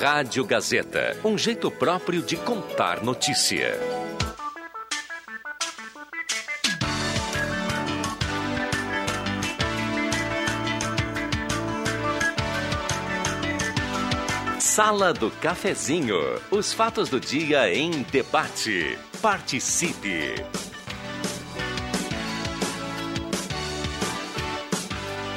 [0.00, 3.76] Rádio Gazeta, um jeito próprio de contar notícia.
[14.60, 16.16] Sala do Cafezinho.
[16.48, 18.96] Os fatos do dia em debate.
[19.20, 20.34] Participe.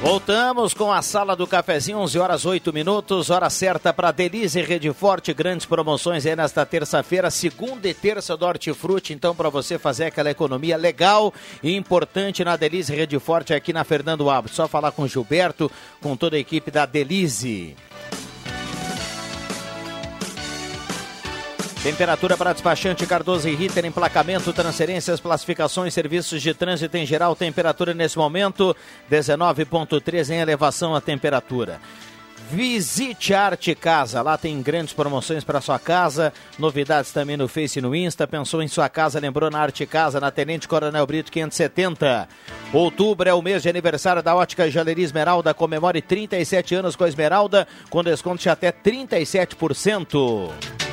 [0.01, 4.91] Voltamos com a sala do cafezinho, 11 horas 8 minutos, hora certa para Delize Rede
[4.91, 10.05] Forte, grandes promoções aí nesta terça-feira, segunda e terça do Hortifruti, então para você fazer
[10.05, 11.31] aquela economia legal
[11.61, 14.53] e importante na Delize Rede Forte aqui na Fernando Alves.
[14.53, 15.69] Só falar com o Gilberto,
[16.01, 17.75] com toda a equipe da Delize.
[21.83, 27.35] Temperatura para despachante Cardoso e Ritter, emplacamento, transferências, classificações, serviços de trânsito em geral.
[27.35, 28.75] Temperatura nesse momento
[29.09, 31.81] 19.3 em elevação a temperatura.
[32.51, 37.81] Visite Arte Casa, lá tem grandes promoções para sua casa, novidades também no Face e
[37.81, 38.27] no Insta.
[38.27, 42.29] Pensou em sua casa, lembrou na Arte Casa, na Tenente Coronel Brito 570.
[42.71, 45.51] Outubro é o mês de aniversário da Ótica Jaleria Esmeralda.
[45.51, 50.90] Comemore 37 anos com a Esmeralda, com desconto de até 37%.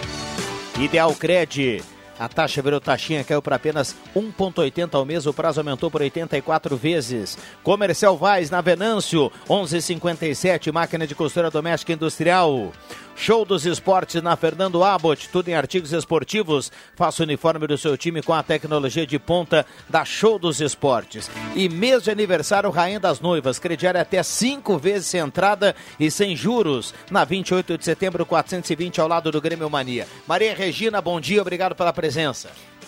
[0.79, 1.98] Ideal Cred.
[2.19, 5.25] A taxa virou taxinha, caiu para apenas 1,80 ao mês.
[5.27, 7.39] O prazo aumentou por 84 vezes.
[7.63, 10.73] Comercial Vaz, na Venâncio, 11,57.
[10.73, 12.73] Máquina de costura doméstica industrial.
[13.15, 16.71] Show dos esportes na Fernando Abbott, tudo em artigos esportivos.
[16.95, 21.29] Faça o uniforme do seu time com a tecnologia de ponta da Show dos Esportes.
[21.57, 23.59] E mês de aniversário, Rainha das Noivas.
[23.59, 26.95] Crediário até cinco vezes sem entrada e sem juros.
[27.11, 30.07] Na 28 de setembro, 420, ao lado do Grêmio Mania.
[30.25, 32.08] Maria Regina, bom dia, obrigado pela presença.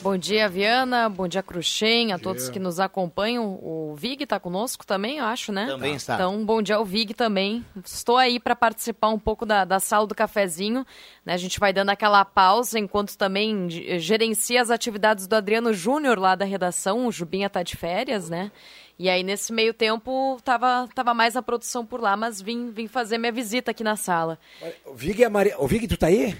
[0.02, 1.10] Bom dia, Viana.
[1.10, 3.60] Bom dia, Cruxem, a todos que nos acompanham.
[3.62, 5.66] O Vig está conosco também, eu acho, né?
[5.66, 6.14] Também está.
[6.14, 7.62] Então, bom dia ao Vig também.
[7.84, 10.86] Estou aí para participar um pouco da, da sala do cafezinho.
[11.22, 11.34] Né?
[11.34, 13.68] A gente vai dando aquela pausa enquanto também
[13.98, 17.06] gerencia as atividades do Adriano Júnior lá da redação.
[17.06, 18.50] O Jubinha está de férias, né?
[18.98, 22.86] E aí, nesse meio tempo, tava, tava mais a produção por lá, mas vim, vim
[22.86, 24.38] fazer minha visita aqui na sala.
[24.86, 25.58] O Vig, é a Maria...
[25.58, 26.36] o Vig tu tá aí?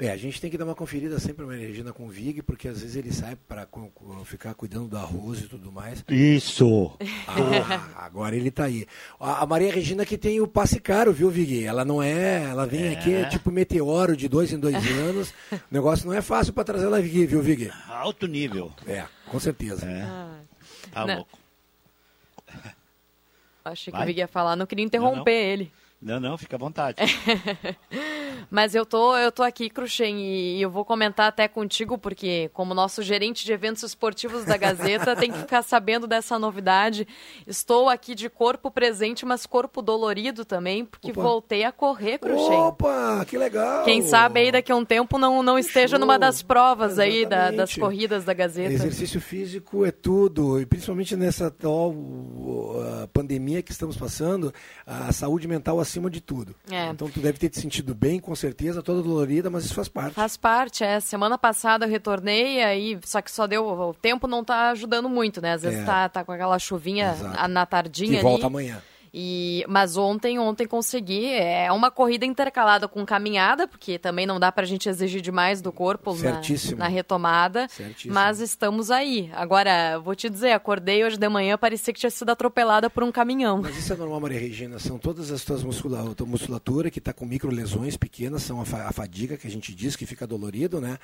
[0.00, 2.68] É, a gente tem que dar uma conferida sempre na Regina com o Vig, porque
[2.68, 3.66] às vezes ele sai para
[4.24, 6.04] ficar cuidando do arroz e tudo mais.
[6.08, 6.92] Isso!
[7.26, 8.86] Ah, agora ele tá aí.
[9.18, 11.64] A, a, Maria Regina que tem o passe caro, viu, Vig?
[11.64, 12.44] Ela não é.
[12.44, 12.92] Ela vem é.
[12.92, 15.34] aqui, é tipo meteoro de dois em dois anos.
[15.52, 17.68] o negócio não é fácil para trazer ela aqui, viu, Vig?
[17.88, 18.72] Alto nível.
[18.86, 19.84] É, com certeza.
[19.84, 20.02] É.
[20.02, 20.40] Ah.
[20.92, 21.16] Tá não.
[21.16, 21.38] louco.
[23.64, 24.06] Achei que Vai?
[24.06, 25.52] o Vig ia falar, não queria interromper não, não.
[25.52, 25.72] ele.
[26.00, 26.98] Não, não, fica à vontade.
[28.50, 32.72] Mas eu tô, eu tô aqui, Cruxem, e eu vou comentar até contigo, porque como
[32.72, 37.06] nosso gerente de eventos esportivos da Gazeta, tem que ficar sabendo dessa novidade.
[37.46, 41.20] Estou aqui de corpo presente, mas corpo dolorido também, porque Opa.
[41.20, 42.58] voltei a correr, Cruxem.
[42.58, 43.84] Opa, que legal!
[43.84, 45.98] Quem sabe aí daqui a um tempo não, não esteja show.
[45.98, 47.16] numa das provas Exatamente.
[47.18, 48.72] aí da, das corridas da Gazeta.
[48.72, 54.54] Exercício físico é tudo, e principalmente nessa tal uh, pandemia que estamos passando,
[54.86, 56.54] a saúde mental acima de tudo.
[56.70, 56.86] É.
[56.88, 60.14] Então tu deve ter te sentido bem, com certeza, toda dolorida, mas isso faz parte.
[60.14, 61.00] Faz parte, é.
[61.00, 63.66] Semana passada eu retornei, aí, só que só deu.
[63.66, 65.54] O tempo não está ajudando muito, né?
[65.54, 65.84] Às vezes é.
[65.84, 67.48] tá, tá com aquela chuvinha Exato.
[67.48, 68.18] na tardinha.
[68.18, 68.80] E volta amanhã.
[69.12, 71.26] E, mas ontem, ontem consegui.
[71.32, 75.60] É uma corrida intercalada com caminhada, porque também não dá para a gente exigir demais
[75.60, 76.40] do corpo na,
[76.76, 77.68] na, retomada.
[77.68, 78.14] Certíssimo.
[78.14, 79.30] Mas estamos aí.
[79.34, 83.12] Agora, vou te dizer, acordei hoje de manhã, parecia que tinha sido atropelada por um
[83.12, 83.60] caminhão.
[83.62, 84.78] Mas isso é normal, Maria Regina.
[84.78, 88.88] São todas as tuas muscula musculatura que está com micro lesões pequenas, são a, fa
[88.88, 90.98] a, fadiga que a gente diz que fica dolorido, né?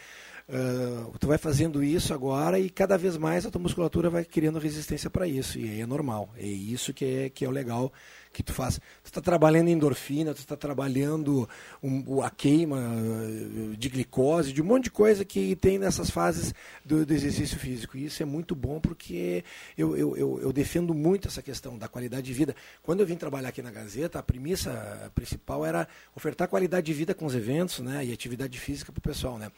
[0.47, 4.59] Uh, tu vai fazendo isso agora e cada vez mais a tua musculatura vai criando
[4.59, 5.59] resistência para isso.
[5.59, 6.29] E aí é normal.
[6.37, 7.93] É isso que é, que é o legal
[8.35, 8.79] que tu faz.
[9.03, 11.49] Tu está trabalhando endorfina, tu está trabalhando
[11.83, 16.53] um, a queima uh, de glicose, de um monte de coisa que tem nessas fases
[16.85, 17.97] do, do exercício físico.
[17.97, 19.45] E isso é muito bom porque
[19.79, 22.57] eu, eu, eu, eu, defendo muito essa questão da qualidade de vida.
[22.83, 27.15] Quando eu vim trabalhar aqui na Gazeta, a premissa principal era ofertar qualidade de vida
[27.15, 29.39] com os eventos né, e atividade física para o pessoal.
[29.39, 29.51] Né?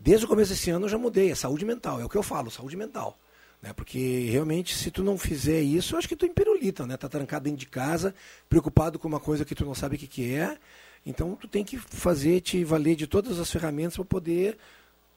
[0.00, 2.22] Desde o começo desse ano eu já mudei, é saúde mental, é o que eu
[2.22, 3.18] falo, saúde mental.
[3.64, 3.72] Né?
[3.72, 6.98] Porque realmente, se tu não fizer isso, eu acho que tu impirulita, né?
[6.98, 8.14] Tá trancado dentro de casa,
[8.46, 10.58] preocupado com uma coisa que tu não sabe o que, que é.
[11.06, 14.58] Então tu tem que fazer, te valer de todas as ferramentas para poder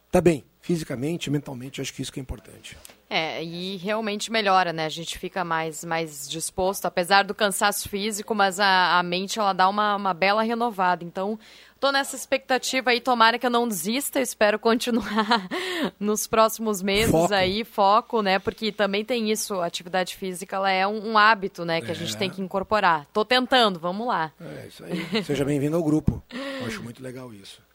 [0.10, 2.78] tá bem, fisicamente, mentalmente, acho que isso que é importante.
[3.10, 4.86] É, e realmente melhora, né?
[4.86, 9.54] A gente fica mais, mais disposto, apesar do cansaço físico, mas a, a mente ela
[9.54, 11.04] dá uma, uma bela renovada.
[11.04, 11.39] Então,
[11.80, 15.47] tô nessa expectativa aí, tomara que eu não desista, espero continuar
[15.99, 17.34] nos próximos meses foco.
[17.34, 18.39] aí, foco, né?
[18.39, 21.82] Porque também tem isso, a atividade física ela é um, um hábito, né?
[21.82, 21.91] Que é.
[21.91, 23.05] a gente tem que incorporar.
[23.13, 24.32] Tô tentando, vamos lá.
[24.39, 25.23] É, isso aí.
[25.23, 26.21] Seja bem-vindo ao grupo.
[26.32, 27.66] Eu acho muito legal isso.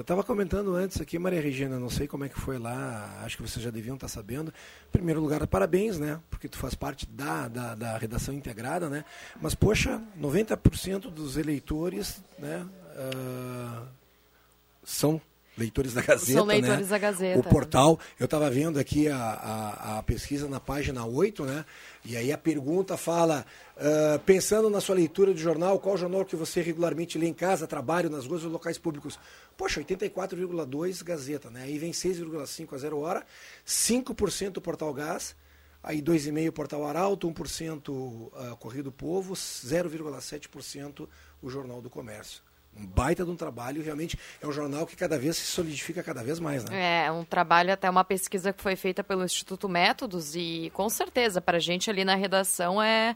[0.00, 3.36] Estava uh, comentando antes aqui, Maria Regina, não sei como é que foi lá, acho
[3.36, 4.52] que vocês já deviam estar tá sabendo.
[4.88, 6.20] Em primeiro lugar, parabéns, né?
[6.30, 9.04] Porque tu faz parte da, da, da redação integrada, né?
[9.40, 12.66] Mas, poxa, 90% dos eleitores né,
[12.96, 13.86] uh,
[14.84, 15.20] são
[15.56, 16.32] leitores da Gazeta.
[16.32, 16.86] São leitores né?
[16.86, 17.40] da Gazeta.
[17.40, 21.64] O portal, eu estava vendo aqui a, a, a, pesquisa na página 8, né?
[22.04, 23.46] E aí a pergunta fala,
[23.76, 27.66] uh, pensando na sua leitura de jornal, qual jornal que você regularmente lê em casa,
[27.66, 29.18] trabalho, nas ruas ou locais públicos?
[29.56, 31.62] Poxa, 84,2 Gazeta, né?
[31.62, 33.24] Aí vem 6,5 a 0 hora,
[33.66, 35.36] 5% o Portal Gás,
[35.82, 41.08] aí 2,5% Portal Arauto, 1% uh, Correio do Povo, 0,7%
[41.42, 42.42] o Jornal do Comércio.
[42.76, 46.24] Um baita de um trabalho, realmente é um jornal que cada vez se solidifica cada
[46.24, 47.06] vez mais, né?
[47.06, 51.40] É, um trabalho, até uma pesquisa que foi feita pelo Instituto Métodos e com certeza,
[51.40, 53.14] para a gente ali na redação é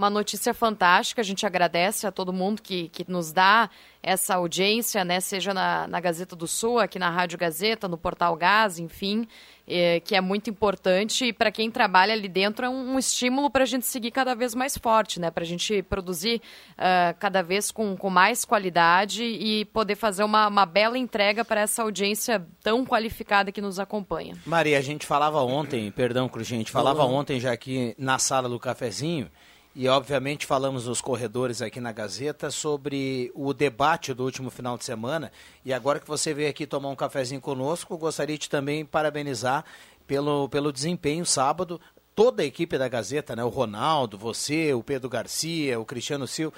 [0.00, 1.20] uma notícia fantástica.
[1.20, 3.68] A gente agradece a todo mundo que, que nos dá
[4.02, 5.20] essa audiência, né?
[5.20, 9.28] Seja na, na Gazeta do Sul, aqui na Rádio Gazeta, no Portal Gás, enfim,
[9.68, 11.26] é, que é muito importante.
[11.26, 14.34] E para quem trabalha ali dentro é um, um estímulo para a gente seguir cada
[14.34, 15.30] vez mais forte, né?
[15.30, 16.40] Para a gente produzir
[16.78, 21.60] uh, cada vez com, com mais qualidade e poder fazer uma, uma bela entrega para
[21.60, 24.34] essa audiência tão qualificada que nos acompanha.
[24.46, 28.58] Maria, a gente falava ontem, perdão, Cruz, gente, falava ontem já aqui na sala do
[28.58, 29.30] cafezinho
[29.74, 34.84] e, obviamente, falamos nos corredores aqui na Gazeta sobre o debate do último final de
[34.84, 35.30] semana.
[35.64, 39.64] E agora que você veio aqui tomar um cafezinho conosco, gostaria de também parabenizar
[40.08, 41.80] pelo, pelo desempenho sábado.
[42.16, 43.44] Toda a equipe da Gazeta, né?
[43.44, 46.54] O Ronaldo, você, o Pedro Garcia, o Cristiano Silva.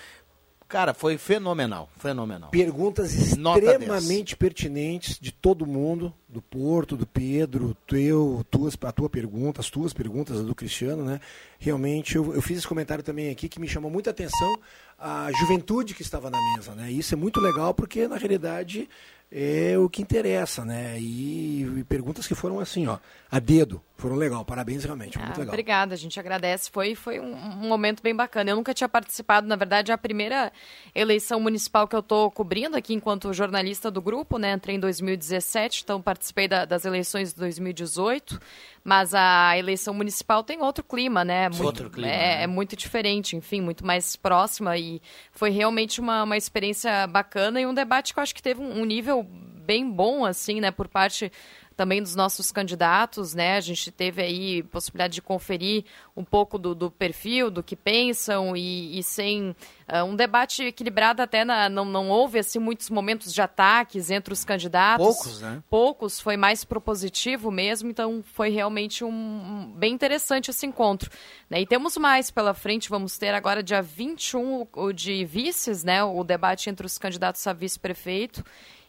[0.73, 2.49] Cara, foi fenomenal, fenomenal.
[2.49, 9.61] Perguntas extremamente pertinentes de todo mundo, do Porto, do Pedro, teu, tuas, a tua pergunta,
[9.61, 11.20] as tuas perguntas, a do Cristiano, né?
[11.59, 14.59] Realmente, eu, eu fiz esse comentário também aqui que me chamou muita atenção
[14.99, 16.91] a juventude que estava na mesa, né?
[16.91, 18.89] Isso é muito legal porque, na realidade,
[19.35, 20.97] é o que interessa, né?
[21.01, 22.99] E, e perguntas que foram assim, ó,
[23.30, 24.45] a dedo, foram legal.
[24.45, 25.49] Parabéns, realmente, muito Ah, legal.
[25.55, 26.70] Obrigada, a gente agradece.
[26.70, 28.51] Foi, foi um, um momento bem bacana.
[28.51, 30.53] Eu nunca tinha participado, na verdade, é a primeira
[30.95, 34.53] eleição municipal que eu estou cobrindo aqui enquanto jornalista do grupo, né?
[34.53, 38.39] Entrei em 2017, então participei da- das eleições de 2018.
[38.85, 41.49] Mas a eleição municipal tem outro clima, né?
[41.49, 42.43] Muito, Outro clima, é, né?
[42.43, 47.66] é muito diferente, enfim, muito mais próxima e foi realmente uma, uma experiência bacana e
[47.66, 50.89] um debate que eu acho que teve um, um nível bem bom, assim, né, por
[50.89, 51.31] parte
[51.75, 53.57] também dos nossos candidatos, né?
[53.57, 58.55] A gente teve aí possibilidade de conferir um pouco do, do perfil, do que pensam
[58.55, 59.57] e, e sem
[59.89, 64.35] ah, um debate equilibrado até na- não, não houve assim muitos momentos de ataques entre
[64.35, 65.07] os candidatos.
[65.07, 65.62] Poucos, né?
[65.70, 71.11] Poucos, foi mais propositivo mesmo, então foi realmente um, um- bem interessante esse encontro.
[71.49, 71.62] né?
[71.62, 76.05] E temos mais pela frente, vamos ter agora dia 21 o de vices, né?
[76.05, 78.45] O debate entre os candidatos a vice-prefeito.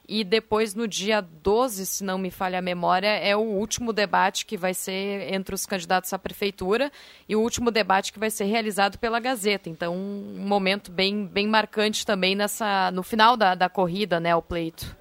[0.08, 4.46] E depois, no dia 12, se não me falha a memória, é o último debate
[4.46, 6.92] que vai ser entre os candidatos à prefeitura
[7.28, 9.70] e o último debate que vai ser realizado pela Gazeta.
[9.70, 14.42] Então, um momento bem, bem marcante também nessa, no final da, da corrida, né, o
[14.42, 14.96] pleito.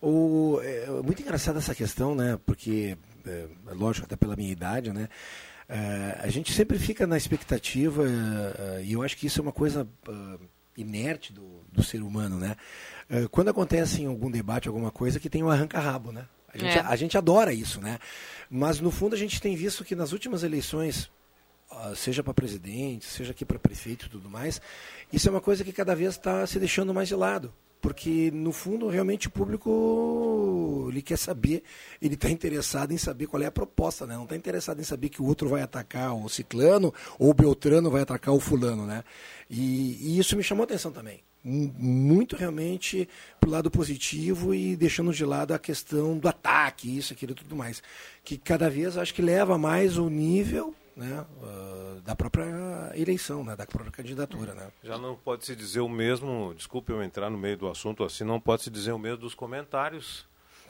[0.00, 2.38] O, é muito engraçada essa questão, né?
[2.46, 5.08] Porque, é, é lógico, até pela minha idade, né?
[5.68, 9.42] É, a gente sempre fica na expectativa, é, é, e eu acho que isso é
[9.42, 9.86] uma coisa
[10.76, 12.56] inerte do, do ser humano, né?
[13.10, 16.26] É, quando acontece em algum debate, alguma coisa, que tem um arranca-rabo, né?
[16.52, 16.80] A gente, É.
[16.80, 17.98] a gente adora isso, né?
[18.48, 21.10] Mas, no fundo, a gente tem visto que nas últimas eleições,
[21.94, 24.60] seja para presidente, seja aqui para prefeito e tudo mais,
[25.12, 27.52] isso é uma coisa que cada vez está se deixando mais de lado.
[27.80, 31.62] Porque, no fundo, realmente o público ele quer saber,
[32.02, 34.16] ele está interessado em saber qual é a proposta, né?
[34.16, 37.90] não está interessado em saber que o outro vai atacar o ciclano ou o beltrano
[37.90, 38.84] vai atacar o fulano.
[38.84, 39.02] Né?
[39.48, 41.22] E, e isso me chamou a atenção também.
[41.42, 43.08] Muito realmente
[43.40, 47.56] pro lado positivo e deixando de lado a questão do ataque, isso, aquilo e tudo
[47.56, 47.82] mais.
[48.22, 53.56] Que cada vez acho que leva mais o nível né, ah, da própria eleição, né,
[53.56, 54.52] da própria candidatura.
[54.54, 54.68] Né?
[54.84, 58.22] Já não pode se dizer o mesmo, desculpe eu entrar no meio do assunto assim,
[58.22, 60.26] não pode se dizer o mesmo dos comentários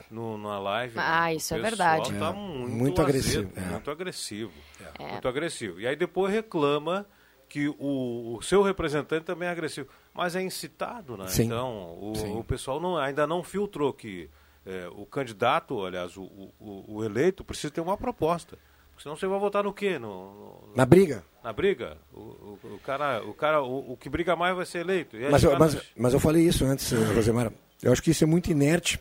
[0.09, 0.95] no, na live.
[0.95, 1.03] né?
[1.05, 2.13] Ah, O isso é verdade.
[2.13, 3.61] Tá É, muito, muito azedo, agressivo, é.
[3.71, 4.51] Muito agressivo.
[4.99, 5.11] É.
[5.11, 5.81] Muito agressivo.
[5.81, 7.05] E aí depois reclama
[7.49, 9.89] que o, o seu representante também é agressivo.
[10.13, 11.27] Mas é incitado, né?
[11.27, 11.45] Sim.
[11.45, 12.35] Então, o, Sim.
[12.37, 14.29] o pessoal não, ainda não filtrou que
[14.65, 16.23] é, o candidato, aliás, o,
[16.59, 18.57] o, o eleito, precisa ter uma proposta.
[18.91, 19.97] Porque senão você vai votar no quê?
[19.97, 21.23] No, no- Na briga.
[21.43, 21.97] na briga?
[22.13, 22.19] O,
[22.63, 25.15] o, cara, o, cara o, que briga mais vai ser eleito.
[25.31, 27.53] Mas eu, mas, mas eu falei isso antes, eh, Rosemara.
[27.81, 28.99] Eu acho que isso é muito inerte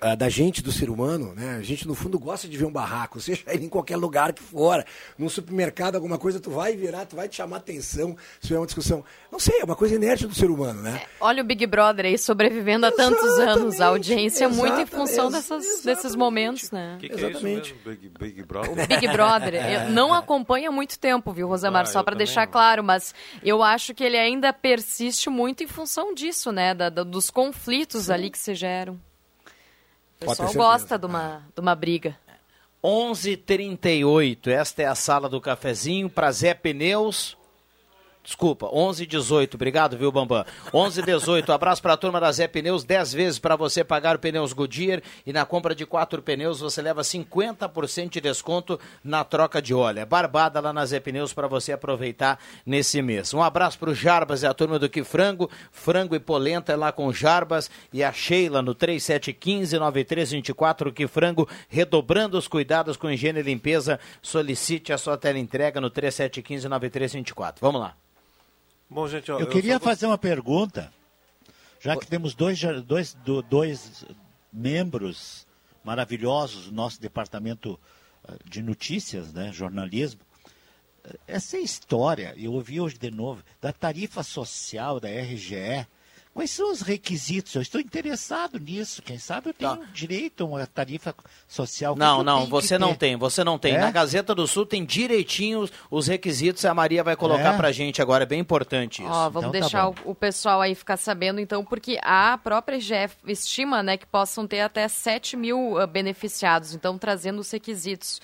[0.00, 1.56] ah, da gente, do ser humano, né?
[1.58, 4.42] A gente, no fundo, gosta de ver um barraco, seja ele em qualquer lugar que
[4.42, 4.84] for,
[5.18, 8.66] num supermercado, alguma coisa, tu vai virar, tu vai te chamar atenção, se tiver uma
[8.66, 9.04] discussão.
[9.30, 11.02] Não sei, é uma coisa inerte do ser humano, né?
[11.20, 13.80] Olha o Big Brother aí sobrevivendo há tantos anos.
[13.80, 16.94] A audiência é muito em função dessas, desses momentos, né?
[16.96, 17.76] O que, que é isso mesmo?
[17.84, 18.72] Big, Big Brother?
[18.72, 21.82] O Big Brother eu não acompanha há muito tempo, viu, Rosemar?
[21.82, 22.52] Ah, Só para deixar não.
[22.52, 26.74] claro, mas eu acho que ele ainda persiste muito em função disso, né?
[26.74, 28.98] Da- da- dos conflitos ali que se geram.
[30.20, 32.18] O pessoal gosta de uma, de uma briga.
[32.82, 34.48] 11:38.
[34.48, 37.37] Esta é a sala do cafezinho para Zé Pneus.
[38.28, 39.54] Desculpa, 11 18.
[39.54, 40.44] Obrigado, viu, Bambam?
[40.74, 41.50] 11 18.
[41.50, 45.32] Abraço para a turma da Zé Pneus, 10 vezes para você pagar pneus Goodyear e
[45.32, 50.00] na compra de quatro pneus você leva 50% de desconto na troca de óleo.
[50.00, 53.32] É barbada lá na Zé Pneus para você aproveitar nesse mês.
[53.32, 56.76] Um abraço para o Jarbas e a turma do Que Frango, frango e polenta é
[56.76, 62.98] lá com o Jarbas e a Sheila no 3715 9324 Que Frango, redobrando os cuidados
[62.98, 63.98] com higiene e limpeza.
[64.20, 67.58] Solicite a sua tela entrega no 3715 9324.
[67.62, 67.96] Vamos lá.
[68.90, 70.92] Bom, gente, Eu, queria fazer uma pergunta,
[71.80, 74.04] já que temos dois, dois, do- dois
[74.52, 75.46] membros
[75.84, 77.78] maravilhosos do nosso departamento
[78.26, 80.20] eh, de notícias, né, jornalismo.
[81.04, 85.86] Eh, Essa história, eu ouvi hoje de novo, da tarifa social da RGE.
[86.38, 87.52] Quais são os requisitos?
[87.56, 89.02] Eu estou interessado nisso.
[89.02, 91.12] Quem sabe eu tenho direito a uma tarifa
[91.48, 91.96] social.
[91.96, 92.98] Não, não, você não ter?
[92.98, 93.74] tem, você não tem.
[93.74, 93.80] É?
[93.80, 97.56] Na Gazeta do Sul tem direitinho os, os requisitos, a Maria vai colocar É?
[97.56, 99.10] pra gente agora, é bem importante isso.
[99.10, 100.12] Ó, vamos Então tá deixar o, bom.
[100.12, 104.60] o pessoal aí ficar sabendo, então, porque a própria IGF estima né, que possam ter
[104.60, 108.20] até 7 mil ah, beneficiados, então trazendo os requisitos.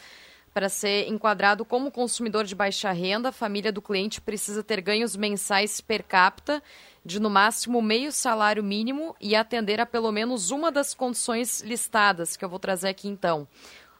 [0.52, 5.16] Para ser enquadrado como consumidor de baixa renda, a família do cliente precisa ter ganhos
[5.16, 6.62] mensais per capita
[7.04, 12.36] de no máximo meio salário mínimo e atender a pelo menos uma das condições listadas,
[12.36, 13.46] que eu vou trazer aqui então.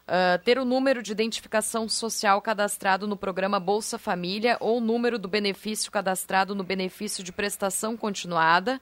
[0.07, 5.17] Uh, ter o número de identificação social cadastrado no programa Bolsa Família ou o número
[5.17, 8.79] do benefício cadastrado no benefício de prestação continuada.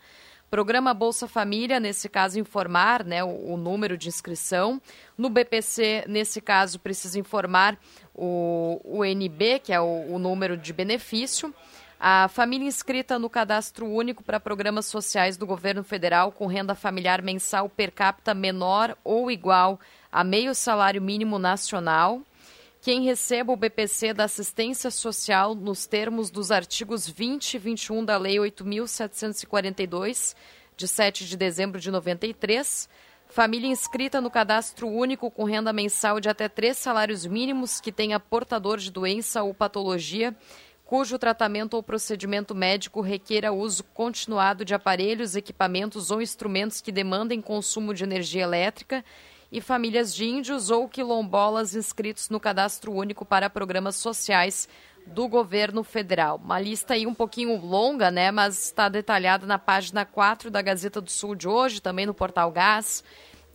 [0.54, 4.82] Programa Bolsa Família, nesse caso, informar né, o, o número de inscrição.
[5.18, 7.76] No BPC, nesse caso, precisa informar
[8.14, 11.52] o, o NB, que é o, o número de benefício.
[12.06, 17.22] A família inscrita no cadastro único para programas sociais do governo federal com renda familiar
[17.22, 19.80] mensal per capita menor ou igual
[20.12, 22.22] a meio salário mínimo nacional.
[22.82, 28.18] Quem receba o BPC da assistência social nos termos dos artigos 20 e 21 da
[28.18, 30.36] Lei 8.742,
[30.76, 32.90] de 7 de dezembro de 93.
[33.28, 38.20] Família inscrita no cadastro único com renda mensal de até três salários mínimos que tenha
[38.20, 40.36] portador de doença ou patologia
[40.86, 47.42] cujo tratamento ou procedimento médico requeira uso continuado de aparelhos, equipamentos ou instrumentos que demandem
[47.42, 49.04] consumo de energia elétrica
[49.52, 54.68] e famílias de índios ou quilombolas inscritos no cadastro único para programas sociais
[55.06, 56.40] do governo federal.
[56.44, 61.00] Uma lista aí um pouquinho longa, né, mas está detalhada na página 4 da Gazeta
[61.00, 63.04] do Sul de hoje, também no Portal Gás.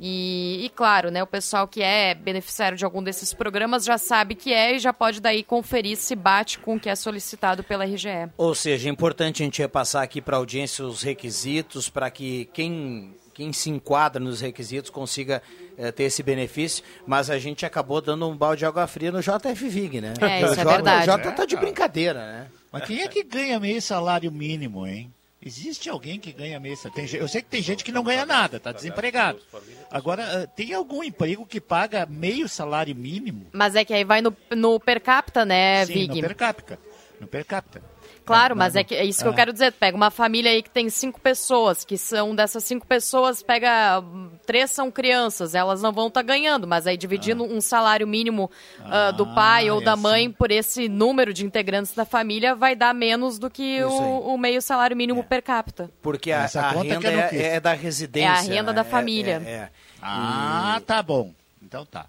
[0.01, 4.35] E, e, claro, né, o pessoal que é beneficiário de algum desses programas já sabe
[4.35, 7.85] que é e já pode daí conferir se bate com o que é solicitado pela
[7.85, 8.31] RGE.
[8.37, 12.49] Ou seja, é importante a gente repassar aqui para a audiência os requisitos para que
[12.53, 15.43] quem, quem se enquadra nos requisitos consiga
[15.77, 19.21] eh, ter esse benefício, mas a gente acabou dando um balde de água fria no
[19.21, 20.15] JF Vig, né?
[20.21, 21.03] É, isso o é J, verdade.
[21.03, 22.47] O Jota tá de brincadeira, né?
[22.71, 25.13] Mas quem é que ganha meio salário mínimo, hein?
[25.41, 27.17] Existe alguém que ganha meio salário?
[27.17, 29.41] Eu sei que tem gente que não ganha nada, está desempregado.
[29.89, 33.47] Agora, ah, tem algum emprego que paga meio salário mínimo?
[33.53, 36.09] Mas é que aí vai no, no per capita, né, Sim, Vig?
[36.17, 36.79] no per capita.
[37.21, 37.81] No per capita.
[38.29, 39.35] Claro, É, mas é, que, é isso que eu ah.
[39.35, 39.73] quero dizer.
[39.73, 44.03] Pega uma família aí que tem cinco pessoas, que são dessas cinco pessoas, pega
[44.47, 48.51] três são crianças, elas não vão estar ganhando, mas aí dividindo um salário mínimo
[48.85, 52.77] ah, do pai ou é da mãe por esse número de integrantes da família vai
[52.77, 55.91] dar menos do que o, o meio salário mínimo per capita.
[56.03, 58.29] Porque a, Essa a renda é, é da residência.
[58.29, 58.75] É a renda né?
[58.75, 59.43] da É- família.
[59.45, 59.69] É, é.
[60.03, 61.33] Ah, tá bom.
[61.63, 62.07] Então tá.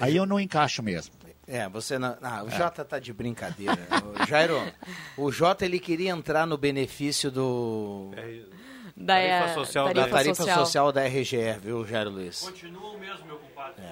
[0.00, 1.12] Aí eu não encaixo mesmo.
[1.50, 2.16] É, você não.
[2.22, 3.78] Ah, o Jota tá de brincadeira.
[4.20, 4.60] O Jairo,
[5.16, 8.10] o Jota ele queria entrar no benefício do.
[8.96, 10.58] Da, Tarifa eh, social da tarifa tarifa social.
[10.58, 12.40] social da RGE, viu, Jairo Luiz?
[12.40, 13.82] Continua o mesmo, meu compadre.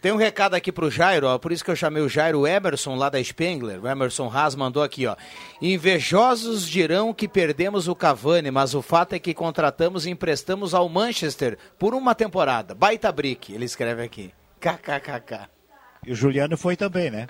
[0.00, 2.94] Tem um recado aqui pro Jairo, ó, por isso que eu chamei o Jairo Emerson
[2.94, 3.82] lá da Spengler.
[3.82, 5.16] O Emerson Haas mandou aqui, ó.
[5.60, 10.88] Invejosos dirão que perdemos o Cavani, mas o fato é que contratamos e emprestamos ao
[10.88, 12.74] Manchester por uma temporada.
[12.74, 14.32] Baita brick, ele escreve aqui.
[14.60, 15.57] KKKK.
[16.06, 17.26] E o Juliano foi também, né?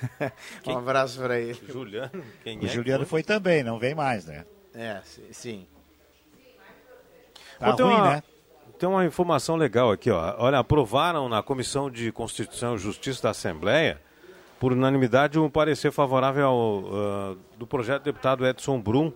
[0.66, 1.58] Um abraço pra ele.
[1.68, 2.22] Juliano?
[2.42, 2.68] Quem O é?
[2.68, 4.44] Juliano foi também, não vem mais, né?
[4.74, 5.66] É, sim.
[7.58, 8.22] Tá ruim, uma- né?
[8.78, 10.34] Tem uma informação legal aqui, ó.
[10.38, 14.00] Olha, aprovaram na Comissão de Constituição e Justiça da Assembleia,
[14.58, 19.12] por unanimidade, um parecer favorável ao, ah, do projeto do deputado Edson Brum,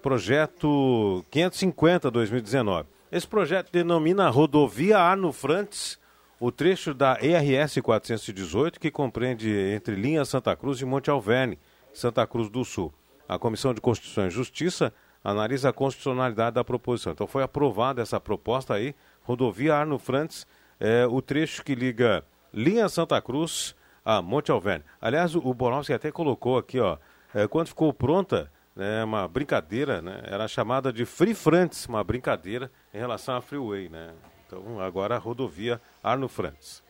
[0.00, 2.86] projeto 550-2019.
[3.12, 5.98] Esse projeto denomina Rodovia Arno Frantes,
[6.38, 11.58] o trecho da ERS 418, que compreende entre linha Santa Cruz e Monte Alverne,
[11.92, 12.92] Santa Cruz do Sul.
[13.28, 14.92] A Comissão de Constituição e Justiça
[15.24, 17.12] analisa a constitucionalidade da proposição.
[17.12, 20.46] Então foi aprovada essa proposta aí, rodovia Arno Frantes,
[20.78, 22.22] é, o trecho que liga
[22.52, 23.74] linha Santa Cruz
[24.04, 24.84] a Monte Alverne.
[25.00, 26.96] Aliás, o, Borovski até colocou aqui, ó,
[27.34, 32.70] É, quando ficou pronta, né, uma brincadeira, né, era chamada de Free Frantz, uma brincadeira
[32.94, 33.88] em relação à Freeway.
[33.88, 34.14] Né?
[34.46, 36.85] Então, agora a rodovia Arno Frantz.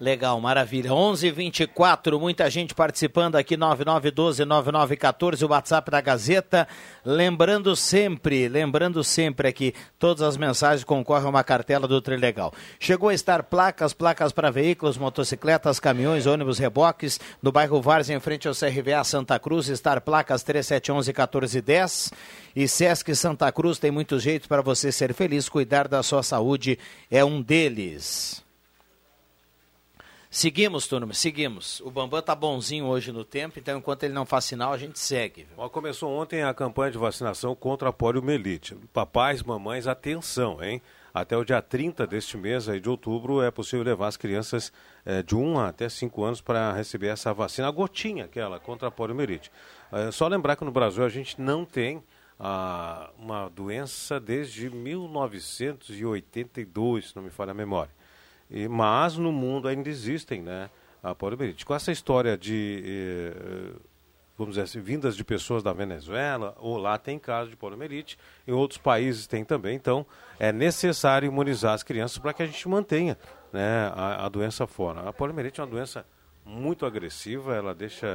[0.00, 0.94] Legal, maravilha.
[0.94, 6.66] 11:24, muita gente participando aqui 99129914, o WhatsApp da Gazeta.
[7.04, 12.50] Lembrando sempre, lembrando sempre aqui, todas as mensagens concorrem a uma cartela do Trilegal.
[12.78, 18.20] Chegou a estar placas, placas para veículos, motocicletas, caminhões, ônibus, reboques, no bairro Várzea, em
[18.20, 22.10] frente ao CRVA Santa Cruz, estar placas 3711 1410.
[22.56, 26.78] E Sesc Santa Cruz tem muitos jeitos para você ser feliz, cuidar da sua saúde
[27.10, 28.42] é um deles.
[30.32, 31.80] Seguimos, turma, seguimos.
[31.80, 34.96] O Bambam tá bonzinho hoje no tempo, então enquanto ele não faz sinal, a gente
[34.96, 35.44] segue.
[35.72, 38.76] Começou ontem a campanha de vacinação contra a poliomielite.
[38.92, 40.80] Papais, mamães, atenção, hein?
[41.12, 44.72] Até o dia 30 deste mês aí de outubro é possível levar as crianças
[45.04, 48.90] eh, de 1 até 5 anos para receber essa vacina, a gotinha aquela contra a
[48.92, 49.50] poliomielite.
[49.90, 52.00] É só lembrar que no Brasil a gente não tem
[52.38, 57.98] ah, uma doença desde 1982, se não me falha a memória.
[58.50, 60.68] E, mas no mundo ainda existem, né,
[61.02, 61.64] a poliomielite.
[61.64, 63.72] Com essa história de, eh,
[64.36, 68.52] vamos dizer assim, vindas de pessoas da Venezuela, ou lá tem casos de poliomielite, em
[68.52, 70.04] outros países tem também, então
[70.38, 73.16] é necessário imunizar as crianças para que a gente mantenha
[73.52, 75.08] né, a, a doença fora.
[75.08, 76.04] A poliomielite é uma doença
[76.44, 78.08] muito agressiva, ela deixa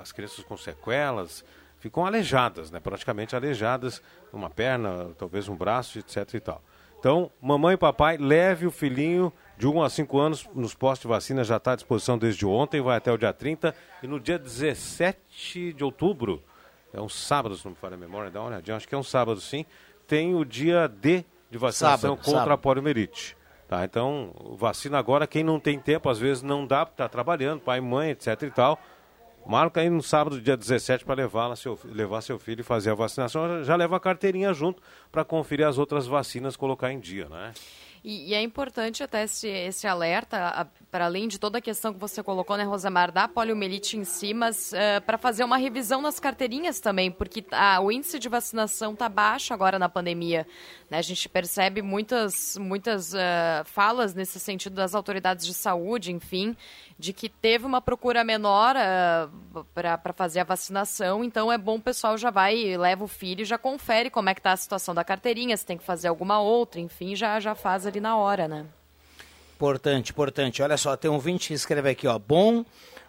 [0.00, 1.44] as crianças com sequelas,
[1.78, 6.62] ficam aleijadas, né, praticamente aleijadas, uma perna, talvez um braço, etc e tal.
[6.98, 11.08] Então, mamãe e papai, leve o filhinho de 1 a 5 anos nos postos de
[11.08, 13.74] vacina, já está à disposição desde ontem, vai até o dia 30.
[14.02, 16.42] E no dia 17 de outubro,
[16.92, 18.98] é um sábado, se não me falha a memória, dá uma olhadinha, acho que é
[18.98, 19.64] um sábado sim,
[20.06, 22.52] tem o dia D de vacinação Sábado, contra sábado.
[22.52, 23.36] a poliomielite.
[23.68, 27.80] Tá, então, vacina agora, quem não tem tempo, às vezes não dá, está trabalhando, pai,
[27.80, 28.78] mãe, etc e tal.
[29.46, 32.94] Marca aí no sábado, dia 17, para levar, seu, levar seu filho e fazer a
[32.94, 33.62] vacinação.
[33.62, 34.82] Já leva a carteirinha junto
[35.12, 37.52] para conferir as outras vacinas, colocar em dia, né?
[38.04, 41.98] E, e é importante até esse, esse alerta, para além de toda a questão que
[41.98, 44.72] você colocou, né, Rosemar, da poliomielite em si, mas
[45.06, 49.54] para fazer uma revisão nas carteirinhas também, porque ah, o índice de vacinação está baixo
[49.54, 50.46] agora na pandemia.
[50.90, 50.98] Né?
[50.98, 56.54] A gente percebe muitas, muitas eh, falas nesse sentido das autoridades de saúde, enfim,
[56.98, 58.76] de que teve uma procura menor
[59.74, 63.44] para fazer a vacinação, então é bom o pessoal já vai, leva o filho e
[63.44, 66.40] já confere como é que está a situação da carteirinha, se tem que fazer alguma
[66.40, 68.66] outra, enfim, já, já faz ali na hora, né?
[69.56, 70.62] Importante, importante.
[70.62, 72.18] Olha só, tem um ouvinte que escreve aqui, ó.
[72.18, 72.64] Bom,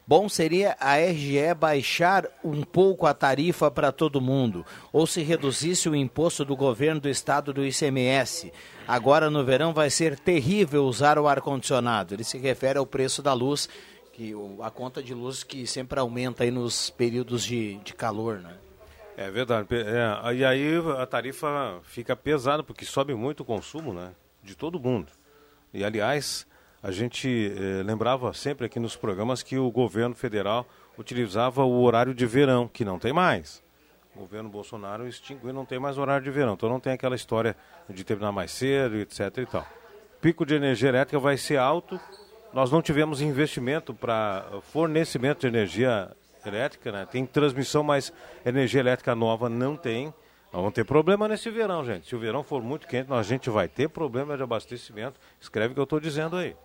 [0.05, 4.63] bom seria a RGE baixar um pouco a tarifa para todo mundo,
[4.93, 8.53] ou se reduzisse o imposto do governo do estado do ICMS.
[8.87, 12.13] Agora no verão vai ser terrível usar o ar-condicionado.
[12.13, 13.67] Ele se refere ao preço da luz,
[14.13, 18.37] que o- a conta de luz que sempre aumenta aí nos períodos de, de calor,
[18.39, 18.53] né?
[19.17, 19.67] É verdade.
[19.71, 24.11] É, e aí a tarifa fica pesada, porque sobe muito o consumo né,
[24.45, 25.11] de todo mundo.
[25.73, 26.47] E, aliás,
[26.81, 30.65] a gente eh, lembrava sempre aqui nos programas que o governo federal
[30.97, 33.63] utilizava o horário de verão, que não tem mais.
[34.15, 36.53] O governo Bolsonaro extinguiu, não tem mais horário de verão.
[36.53, 37.57] Então não tem aquela história
[37.89, 39.19] de terminar mais cedo, etc.
[39.39, 39.67] e tal.
[40.21, 41.99] Pico de energia elétrica vai ser alto.
[42.53, 46.09] Nós não tivemos investimento para fornecimento de energia
[46.45, 47.05] elétrica, né?
[47.11, 48.13] Tem transmissão, mas
[48.45, 50.13] energia elétrica nova não tem.
[50.55, 52.07] Nós vamos ter problema nesse verão, gente.
[52.07, 55.19] Se o verão for muito quente, a gente vai ter problema de abastecimento.
[55.37, 56.55] Escreve o que eu estou dizendo aí.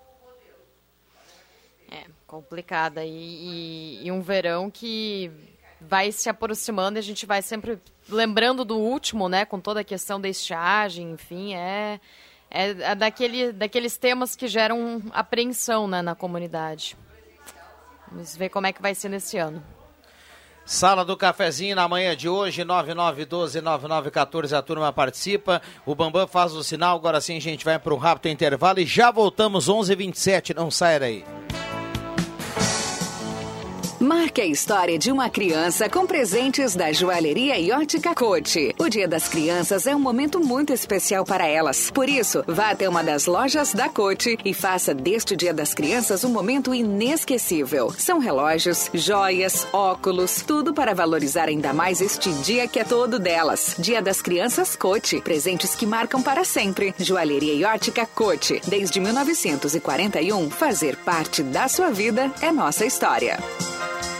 [1.90, 3.04] É, complicada.
[3.04, 5.28] E, e- e um verão que
[5.80, 9.44] vai se aproximando e a gente vai sempre lembrando do último, né?
[9.44, 11.98] Com toda a questão da estiagem, enfim, é,
[12.48, 16.96] é, é daquele, daqueles temas que geram apreensão né, na comunidade.
[18.06, 19.60] Vamos ver como é que vai ser nesse ano.
[20.70, 25.60] Sala do Cafezinho na manhã de hoje, 9912-9914, a turma participa.
[25.84, 28.86] O Bambam faz o sinal, agora sim a gente vai para um rápido intervalo e
[28.86, 31.24] já voltamos 11h27, não sai daí.
[34.00, 38.74] Marque a história de uma criança com presentes da joalheria e ótica Cote.
[38.78, 41.90] O Dia das Crianças é um momento muito especial para elas.
[41.90, 46.24] Por isso, vá até uma das lojas da Cote e faça deste Dia das Crianças
[46.24, 47.92] um momento inesquecível.
[47.98, 53.74] São relógios, joias, óculos, tudo para valorizar ainda mais este dia que é todo delas.
[53.78, 55.20] Dia das Crianças Cote.
[55.20, 56.94] Presentes que marcam para sempre.
[56.98, 58.62] Joalheria e ótica Cote.
[58.66, 63.38] Desde 1941, fazer parte da sua vida é nossa história.
[63.92, 64.19] Thank you.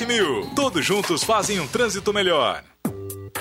[0.00, 0.54] 7000.
[0.54, 2.62] Todos juntos fazem um trânsito melhor.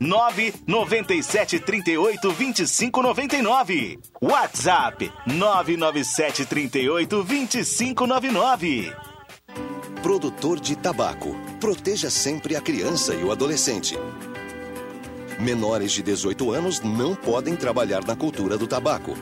[0.00, 3.98] 997 38 25 99.
[4.20, 8.92] WhatsApp 997 38 25 99.
[10.02, 11.36] Produtor de tabaco.
[11.60, 13.96] Proteja sempre a criança e o adolescente.
[15.38, 19.14] Menores de 18 anos não podem trabalhar na cultura do tabaco.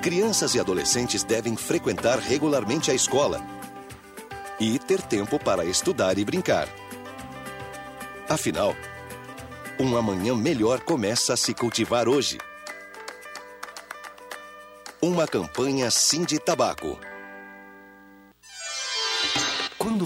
[0.00, 3.40] Crianças e adolescentes devem frequentar regularmente a escola
[4.58, 6.81] e ter tempo para estudar e brincar.
[8.32, 8.74] Afinal,
[9.78, 12.38] um amanhã melhor começa a se cultivar hoje.
[15.02, 16.98] Uma campanha Sim de Tabaco.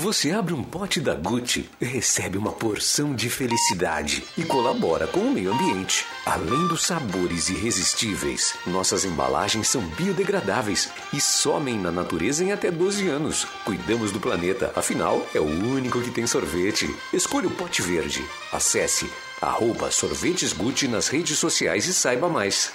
[0.07, 5.33] Você abre um pote da Gucci, recebe uma porção de felicidade e colabora com o
[5.33, 6.07] meio ambiente.
[6.25, 13.09] Além dos sabores irresistíveis, nossas embalagens são biodegradáveis e somem na natureza em até 12
[13.09, 13.49] anos.
[13.65, 16.89] Cuidamos do planeta, afinal, é o único que tem sorvete.
[17.13, 18.25] Escolha o pote verde.
[18.53, 19.11] Acesse
[19.43, 22.73] arroba sorvetes Gucci nas redes sociais e saiba mais.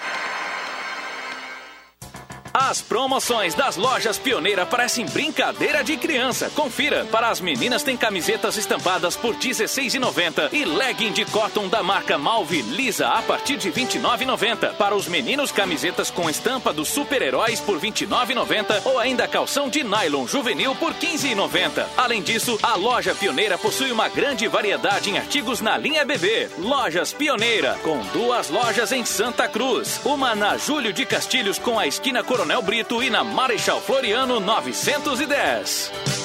[2.54, 6.50] As promoções das lojas Pioneira parecem brincadeira de criança.
[6.54, 7.06] Confira.
[7.06, 12.60] Para as meninas tem camisetas estampadas por R$16,90 e legging de cotton da marca Malve
[12.60, 14.74] lisa a partir de R$29,90.
[14.74, 20.26] Para os meninos, camisetas com estampa dos super-heróis por R$29,90 ou ainda calção de nylon
[20.26, 21.86] juvenil por R$15,90.
[21.96, 26.50] Além disso, a loja Pioneira possui uma grande variedade em artigos na linha bebê.
[26.58, 30.02] Lojas Pioneira, com duas lojas em Santa Cruz.
[30.04, 36.21] Uma na Júlio de Castilhos com a esquina Coronel Brito e na Marechal Floriano 910.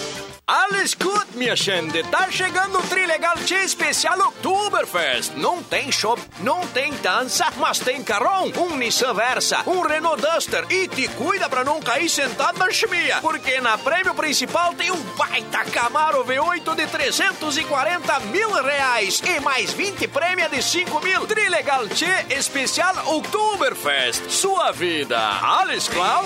[0.50, 5.34] Alle escute, minha gente, tá chegando o Trilegal Tia Especial Oktoberfest.
[5.36, 10.66] Não tem shop, não tem dança, mas tem carrão, um Nissan Versa, um Renault Duster
[10.70, 15.04] e te cuida pra não cair sentado na chimia, porque na prêmio principal tem um
[15.18, 21.28] baita Camaro V8 de 340 mil reais e mais 20 prêmio de 5 mil.
[21.28, 24.30] Trilegal Tia Especial Oktoberfest.
[24.30, 25.20] Sua vida.
[25.42, 26.24] Alles klar?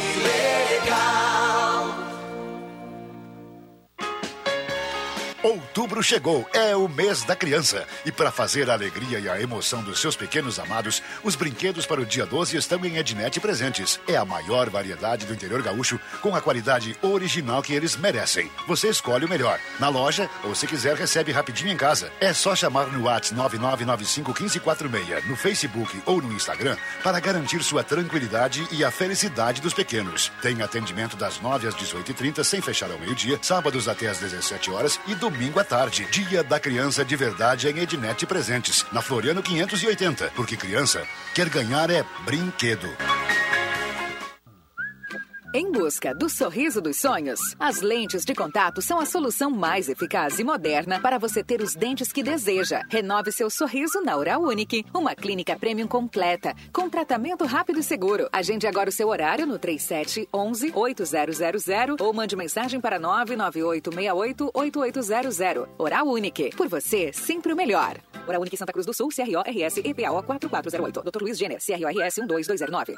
[0.77, 2.10] Legal.
[5.43, 7.87] Outubro chegou, é o mês da criança.
[8.05, 11.99] E para fazer a alegria e a emoção dos seus pequenos amados, os brinquedos para
[11.99, 13.99] o dia 12 estão em Ednet presentes.
[14.07, 18.51] É a maior variedade do interior gaúcho, com a qualidade original que eles merecem.
[18.67, 19.59] Você escolhe o melhor.
[19.79, 22.11] Na loja, ou se quiser, recebe rapidinho em casa.
[22.19, 28.67] É só chamar no WhatsApp 99951546, no Facebook ou no Instagram, para garantir sua tranquilidade
[28.71, 30.31] e a felicidade dos pequenos.
[30.39, 34.99] Tem atendimento das 9 às 18h30, sem fechar ao meio-dia, sábados até às 17 horas
[35.07, 36.07] e domingo à tarde.
[36.11, 40.31] Dia da Criança de Verdade em Ednet Presentes, na Floriano 580.
[40.35, 41.03] Porque criança
[41.33, 42.89] quer ganhar é brinquedo.
[45.53, 50.39] Em busca do sorriso dos sonhos, as lentes de contato são a solução mais eficaz
[50.39, 52.83] e moderna para você ter os dentes que deseja.
[52.89, 58.29] Renove seu sorriso na Oral Unique, uma clínica premium completa, com tratamento rápido e seguro.
[58.31, 65.67] Agende agora o seu horário no 3711 8000 ou mande mensagem para 99868 8800.
[65.77, 67.97] Oral Unique, por você, sempre o melhor.
[68.25, 71.11] Oral Unique Santa Cruz do Sul, CRO RS EPAO 4408.
[71.11, 71.21] Dr.
[71.21, 72.95] Luiz Gêner, CRORS 12209.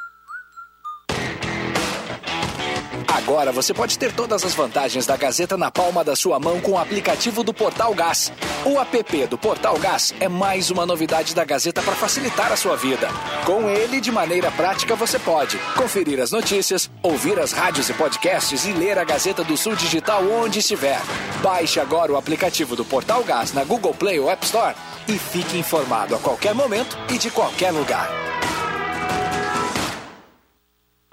[3.16, 6.72] Agora você pode ter todas as vantagens da Gazeta na palma da sua mão com
[6.72, 8.34] o aplicativo do Portal Gás.
[8.66, 12.76] O app do Portal Gás é mais uma novidade da Gazeta para facilitar a sua
[12.76, 13.08] vida.
[13.46, 18.66] Com ele, de maneira prática, você pode conferir as notícias, ouvir as rádios e podcasts
[18.66, 21.00] e ler a Gazeta do Sul Digital onde estiver.
[21.44, 24.76] Baixe agora o aplicativo do Portal Gás na Google Play ou App Store
[25.08, 28.10] e fique informado a qualquer momento e de qualquer lugar.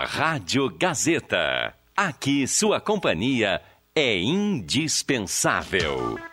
[0.00, 1.79] Rádio Gazeta.
[2.02, 3.60] Aqui sua companhia
[3.94, 6.29] é indispensável.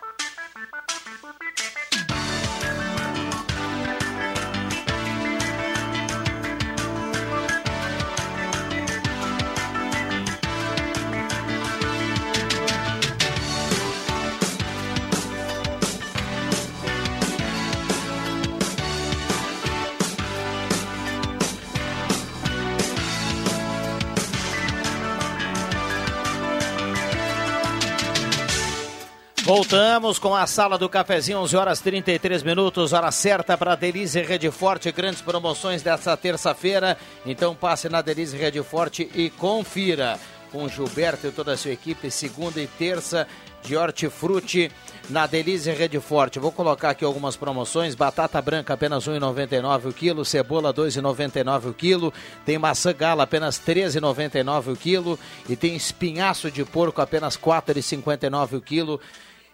[29.48, 34.50] Voltamos com a sala do cafezinho, 11 horas 33 minutos, hora certa para Delize Rede
[34.50, 36.98] Forte, grandes promoções dessa terça-feira.
[37.24, 40.20] Então passe na Delize Rede Forte e confira
[40.52, 43.26] com Gilberto e toda a sua equipe, segunda e terça
[43.62, 44.70] de hortifruti
[45.08, 46.38] na Delize Rede Forte.
[46.38, 51.70] Vou colocar aqui algumas promoções: batata branca apenas R$ 1,99 o quilo, cebola R$ 2,99
[51.70, 52.12] o quilo,
[52.44, 55.18] tem maçã gala apenas R$ 13,99 o quilo
[55.48, 59.00] e tem espinhaço de porco apenas R$ 4,59 o quilo.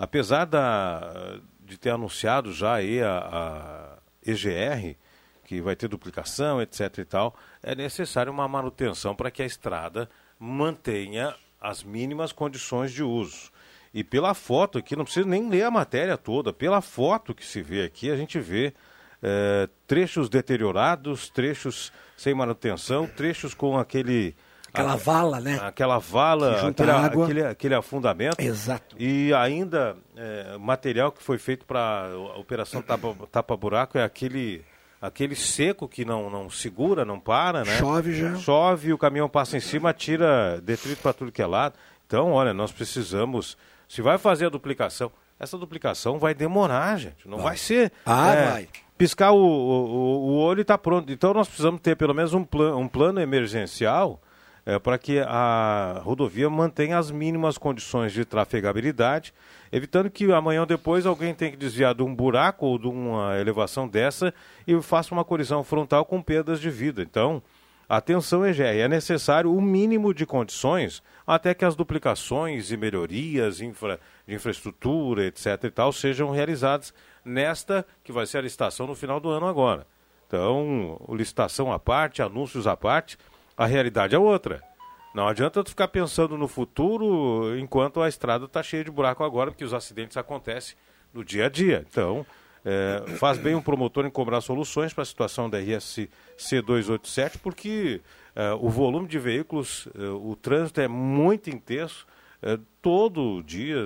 [0.00, 4.96] Apesar da, de ter anunciado já aí a, a EGR,
[5.44, 10.08] que vai ter duplicação, etc e tal, é necessário uma manutenção para que a estrada
[10.38, 13.50] mantenha as mínimas condições de uso.
[13.92, 17.60] E pela foto aqui, não precisa nem ler a matéria toda, pela foto que se
[17.60, 18.72] vê aqui, a gente vê
[19.22, 24.34] é, trechos deteriorados, trechos sem manutenção, trechos com aquele
[24.72, 25.58] Aquela vala, né?
[25.62, 27.24] Aquela vala, aquele, água.
[27.24, 28.40] Aquele, aquele afundamento.
[28.40, 28.94] Exato.
[28.98, 34.64] E ainda, é, material que foi feito para a Operação Tapa-Buraco é aquele,
[35.02, 37.78] aquele seco que não, não segura, não para, né?
[37.78, 38.36] Chove já.
[38.36, 41.74] Chove, o caminhão passa em cima, tira detrito para tudo que é lado.
[42.06, 43.58] Então, olha, nós precisamos,
[43.88, 47.26] se vai fazer a duplicação, essa duplicação vai demorar, gente.
[47.26, 47.92] Não vai, vai ser.
[48.06, 48.68] Ah, é, vai.
[48.96, 51.10] Piscar o, o, o olho e está pronto.
[51.10, 54.20] Então, nós precisamos ter pelo menos um, plan, um plano emergencial
[54.70, 59.34] é, para que a rodovia mantenha as mínimas condições de trafegabilidade,
[59.72, 63.36] evitando que amanhã ou depois alguém tenha que desviar de um buraco ou de uma
[63.36, 64.32] elevação dessa
[64.68, 67.02] e faça uma colisão frontal com perdas de vida.
[67.02, 67.42] Então,
[67.88, 73.98] atenção, EGE, é necessário o mínimo de condições até que as duplicações e melhorias infra,
[74.24, 75.64] de infraestrutura, etc.
[75.64, 76.94] e tal, sejam realizadas
[77.24, 79.84] nesta que vai ser a licitação no final do ano agora.
[80.28, 83.18] Então, licitação à parte, anúncios à parte,
[83.56, 84.62] a realidade é outra.
[85.14, 89.50] Não adianta tu ficar pensando no futuro enquanto a estrada está cheia de buraco agora,
[89.50, 90.76] porque os acidentes acontecem
[91.12, 91.84] no dia a dia.
[91.88, 92.24] Então,
[92.64, 96.08] é, faz bem um promotor em cobrar soluções para a situação da RSC
[96.62, 98.00] 287, porque
[98.36, 102.06] é, o volume de veículos, é, o trânsito é muito intenso,
[102.42, 103.76] é, todo dia,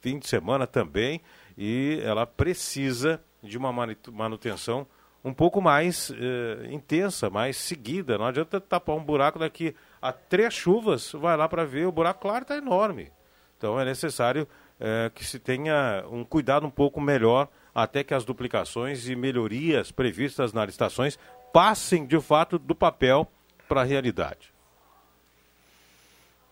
[0.00, 1.20] fim de semana também,
[1.56, 3.72] e ela precisa de uma
[4.10, 4.86] manutenção
[5.24, 8.18] um pouco mais eh, intensa, mais seguida.
[8.18, 12.22] Não adianta tapar um buraco daqui a três chuvas, vai lá para ver, o buraco,
[12.22, 13.10] claro, está enorme.
[13.56, 14.48] Então é necessário
[14.80, 19.92] eh, que se tenha um cuidado um pouco melhor até que as duplicações e melhorias
[19.92, 21.18] previstas nas licitações
[21.52, 23.30] passem de fato do papel
[23.68, 24.52] para a realidade.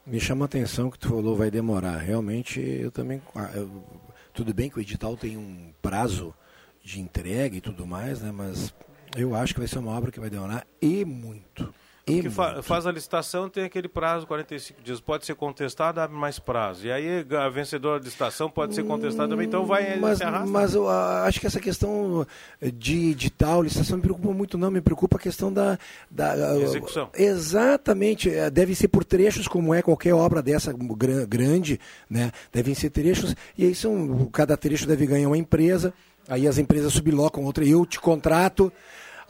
[0.06, 1.98] Me chama a atenção que tu falou vai demorar.
[1.98, 3.20] Realmente, eu também.
[3.34, 3.84] Ah, eu,
[4.32, 6.34] tudo bem que o edital tem um prazo
[6.82, 8.32] de entrega e tudo mais, né?
[8.32, 8.72] Mas
[9.16, 11.72] eu acho que vai ser uma obra que vai demorar e muito.
[12.06, 15.00] E Porque fa- faz a licitação, tem aquele prazo, 45 dias.
[15.00, 16.86] Pode ser contestado, abre mais prazo.
[16.86, 20.46] E aí a vencedora da licitação pode ser contestada também, então vai mas, se arrasta.
[20.50, 22.26] mas eu acho que essa questão
[22.60, 24.72] de, de tal licitação me preocupa muito, não.
[24.72, 25.78] Me preocupa a questão da.
[26.10, 27.10] da Execução.
[27.14, 28.30] Exatamente.
[28.30, 31.78] eh, Deve ser por trechos, como é qualquer obra dessa gran- grande,
[32.08, 32.32] né?
[32.52, 33.36] Devem ser trechos.
[33.56, 34.26] E aí são.
[34.32, 35.92] Cada trecho deve ganhar uma empresa.
[36.28, 37.64] Aí as empresas sublocam outra.
[37.64, 38.72] Eu te contrato.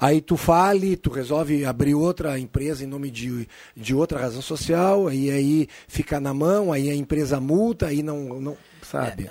[0.03, 5.13] Aí tu fale, tu resolve abrir outra empresa em nome de, de outra razão social,
[5.13, 9.29] e aí fica na mão, aí a empresa multa, aí não, não sabe?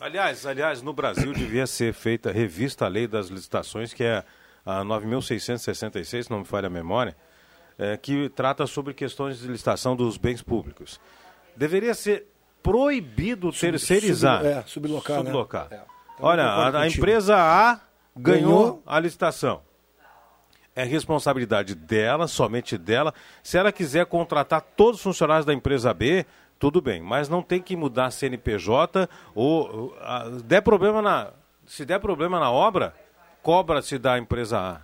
[0.00, 4.22] Aliás, aliás, no Brasil devia ser feita revista a lei das licitações, que é
[4.64, 7.16] a 9.666, se não me falha a memória,
[7.76, 11.00] é, que trata sobre questões de licitação dos bens públicos.
[11.56, 12.28] Deveria ser
[12.62, 14.38] proibido terceirizar.
[14.42, 15.24] sub- é, sublocar, né?
[15.24, 15.68] Sublocar.
[15.72, 15.80] É.
[16.14, 17.80] Então, Olha, a, a empresa A
[18.16, 18.82] ganhou, Ganhou.
[18.86, 19.62] a licitação.
[20.76, 23.14] É responsabilidade dela, somente dela.
[23.42, 26.26] Se ela quiser contratar todos os funcionários da empresa B,
[26.58, 31.30] tudo bem, mas não tem que mudar CNPJ ou ou, ah, der problema na
[31.66, 32.94] se der problema na obra,
[33.42, 34.80] cobra-se da empresa A.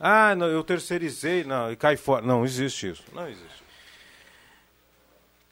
[0.00, 2.24] Ah, não, eu terceirizei, não, e cai fora.
[2.24, 3.04] Não existe isso.
[3.14, 3.62] Não existe.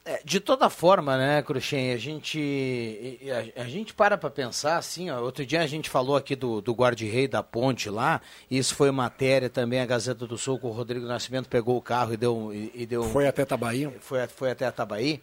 [0.09, 3.19] É, de toda forma, né, Cruxem, a gente,
[3.57, 6.61] a, a gente para para pensar assim, ó, outro dia a gente falou aqui do,
[6.61, 10.71] do guarda-rei da ponte lá, isso foi matéria também, a Gazeta do Sul, que o
[10.71, 12.53] Rodrigo Nascimento pegou o carro e deu...
[12.55, 13.91] E, e deu Foi até Tabaí.
[13.99, 15.21] Foi, foi até Tabaí.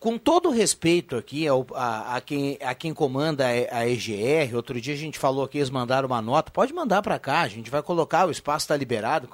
[0.00, 4.80] Com todo respeito aqui ao- a, a quem, a quem comanda a, a EGR, outro
[4.80, 7.70] dia a gente falou que eles mandaram uma nota, pode mandar para cá, a gente
[7.70, 9.28] vai colocar, o espaço está liberado.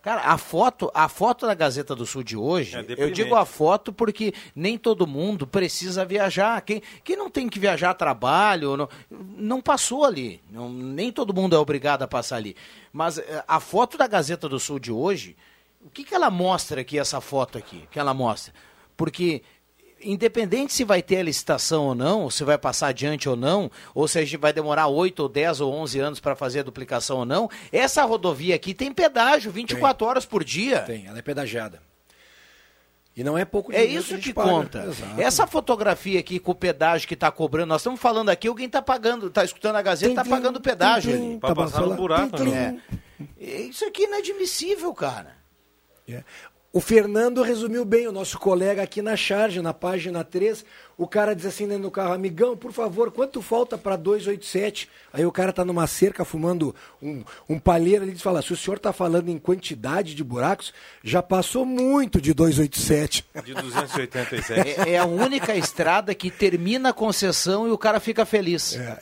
[0.00, 3.44] Cara, a foto, a foto da Gazeta do Sul de hoje, É eu digo a
[3.44, 6.60] foto porque nem todo mundo precisa viajar.
[6.62, 10.40] Quem, quem não tem que viajar a trabalho, não, não passou ali.
[10.52, 12.54] Não- nem todo mundo é obrigado a passar ali.
[12.92, 15.36] Mas eh, a foto da Gazeta do Sul de hoje,
[15.84, 18.54] o que, que ela mostra aqui, essa foto aqui, que ela mostra?
[18.96, 19.42] Porque,
[20.04, 24.06] independente se vai ter a licitação ou não, se vai passar adiante ou não, ou
[24.08, 27.18] se a gente vai demorar 8 ou 10 ou 11 anos para fazer a duplicação
[27.18, 30.80] ou não, essa rodovia aqui tem pedágio 24 horas por dia.
[30.80, 31.80] Tem, ela é pedagiada.
[33.14, 34.48] E não é pouco É dinheiro isso a gente que paga.
[34.48, 34.84] conta.
[34.84, 35.20] Exato.
[35.20, 38.80] Essa fotografia aqui com o pedágio que está cobrando, nós estamos falando aqui, alguém está
[38.80, 41.38] pagando, está escutando a Gazeta, está pagando pedágio ali.
[41.38, 42.80] Pra passar no buraco, né?
[43.38, 43.60] É.
[43.62, 45.36] Isso aqui é inadmissível, cara.
[46.08, 46.24] É.
[46.74, 50.64] O Fernando resumiu bem, o nosso colega aqui na charge, na página 3.
[50.96, 54.88] O cara diz assim dentro do carro, amigão, por favor, quanto falta para 287?
[55.12, 58.56] Aí o cara tá numa cerca fumando um, um palheiro, ele diz, fala, se o
[58.56, 60.72] senhor tá falando em quantidade de buracos,
[61.04, 63.26] já passou muito de 287.
[63.44, 64.80] De 287.
[64.80, 68.76] É, é a única estrada que termina a concessão e o cara fica feliz.
[68.76, 68.98] É.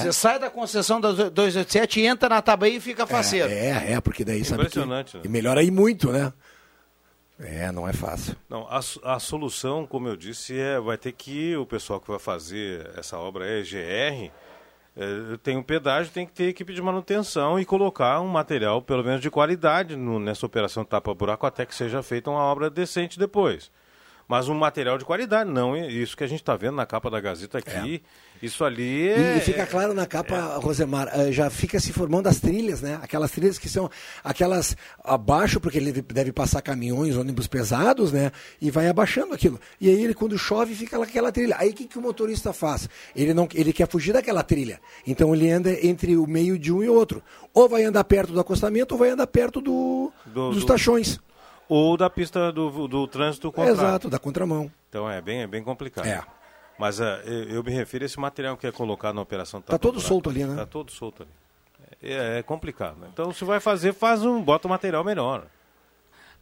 [0.00, 3.48] Você sai da concessão da 287 e entra na Tabaí e fica faceiro.
[3.50, 4.68] É, é, porque daí sabe que...
[4.68, 5.22] Impressionante, né?
[5.24, 6.32] E melhora aí muito, né?
[7.38, 8.36] É, não é fácil.
[8.48, 8.80] Não, a,
[9.14, 13.16] a solução, como eu disse, é vai ter que o pessoal que vai fazer essa
[13.16, 14.30] obra EGR
[14.96, 19.02] é, tem um pedágio, tem que ter equipe de manutenção e colocar um material, pelo
[19.04, 23.70] menos de qualidade, no- nessa operação tapa-buraco, até que seja feita uma obra decente depois.
[24.30, 27.20] Mas um material de qualidade, não isso que a gente está vendo na capa da
[27.20, 28.00] Gazeta aqui,
[28.40, 29.38] isso ali é...
[29.38, 33.00] e fica claro na capa, Rosemar, eh, já fica se formando as trilhas, né?
[33.02, 33.90] Aquelas trilhas que são
[34.22, 38.30] aquelas abaixo, porque ele deve- passar caminhões, ônibus pesados, né?
[38.60, 39.58] E vai abaixando aquilo.
[39.80, 41.56] E aí ele, quando chove, fica aquela trilha.
[41.58, 42.88] Aí o que, que o motorista faz?
[43.16, 44.80] Ele, não, ele quer fugir daquela trilha.
[45.04, 47.20] Então ele anda entre o meio de um e outro.
[47.52, 51.18] Ou vai andar perto do acostamento, ou vai andar perto do, Do- dos do- tachões.
[51.70, 53.80] Ou da pista do, do trânsito contrário.
[53.80, 54.68] Exato, da contramão.
[54.88, 56.04] Então é bem, é bem complicado.
[56.04, 56.20] É.
[56.76, 59.60] Mas é, eu, eu me refiro a esse material que é colocado na operação.
[59.60, 60.56] Tá todo solto ali, né?
[60.56, 61.30] Tá todo solto ali.
[62.02, 62.96] É, é complicado.
[62.98, 63.06] né?
[63.12, 65.44] Então se vai fazer, faz um, bota um material melhor.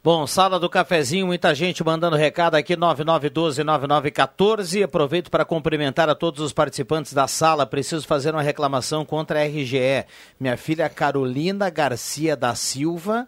[0.03, 4.83] Bom, sala do cafezinho, muita gente mandando recado aqui, 9912-9914.
[4.83, 7.67] Aproveito para cumprimentar a todos os participantes da sala.
[7.67, 10.07] Preciso fazer uma reclamação contra a RGE.
[10.39, 13.27] Minha filha Carolina Garcia da Silva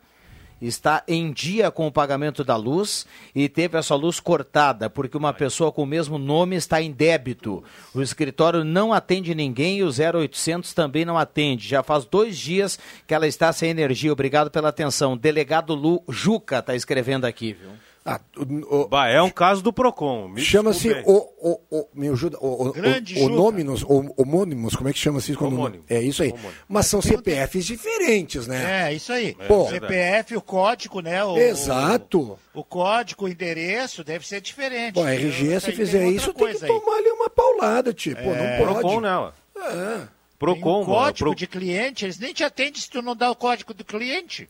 [0.62, 5.18] está em dia com o pagamento da luz e teve a sua luz cortada porque
[5.18, 7.64] uma pessoa com o mesmo nome está em débito.
[7.93, 11.68] O escritório não atende ninguém e o 0800 também não atende.
[11.68, 14.14] Já faz dois dias que ela está sem energia.
[14.14, 15.18] Obrigado pela atenção.
[15.18, 17.72] Delegado Lu Juca está escrevendo aqui, viu?
[18.03, 20.36] Ah, o, Bah, é um caso do PROCON.
[20.38, 24.94] Chama-se o, o, o, me ajuda, o, o, Grande o, homônimos, o, homônimos, como é
[24.94, 25.38] que chama-se isso?
[25.40, 25.84] quando- Homônimo.
[25.88, 26.34] É isso aí.
[26.68, 28.88] Mas são CPFs diferentes, né?
[28.90, 29.36] É, isso aí.
[29.48, 29.69] Pô.
[29.69, 31.23] CPF, o código, né?
[31.23, 32.40] O, Exato.
[32.56, 34.95] O, o código, o endereço deve ser diferente.
[34.95, 36.68] Pô, a RG, se fizer isso, tem que aí.
[36.68, 38.57] tomar ali uma paulada, tipo, É.
[38.60, 38.80] não pode.
[38.80, 39.36] PROCON nela.
[39.56, 40.20] É.
[40.41, 43.35] Procon, um código Pro- de cliente, eles nem te atendem se tu não dá o
[43.35, 44.49] código do cliente.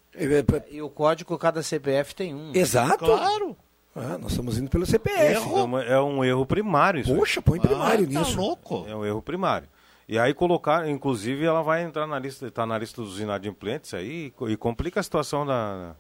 [0.72, 2.51] E o código, cada CPF tem um.
[2.55, 3.05] Exato.
[3.05, 3.55] Claro.
[3.93, 5.41] Ah, nós estamos indo pelo CPF.
[5.41, 7.13] Então, é um erro primário isso.
[7.13, 8.38] Poxa, põe primário tá nisso.
[8.38, 8.85] louco.
[8.88, 9.68] É um erro primário.
[10.07, 14.34] E aí colocar, inclusive, ela vai entrar na lista, está na lista dos inadimplentes aí
[14.41, 15.95] e e complica a situação da,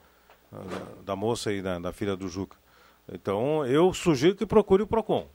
[0.51, 0.59] da,
[1.05, 2.55] da moça aí, da, da filha do Juca.
[3.11, 5.27] Então, eu sugiro que procure o PROCON.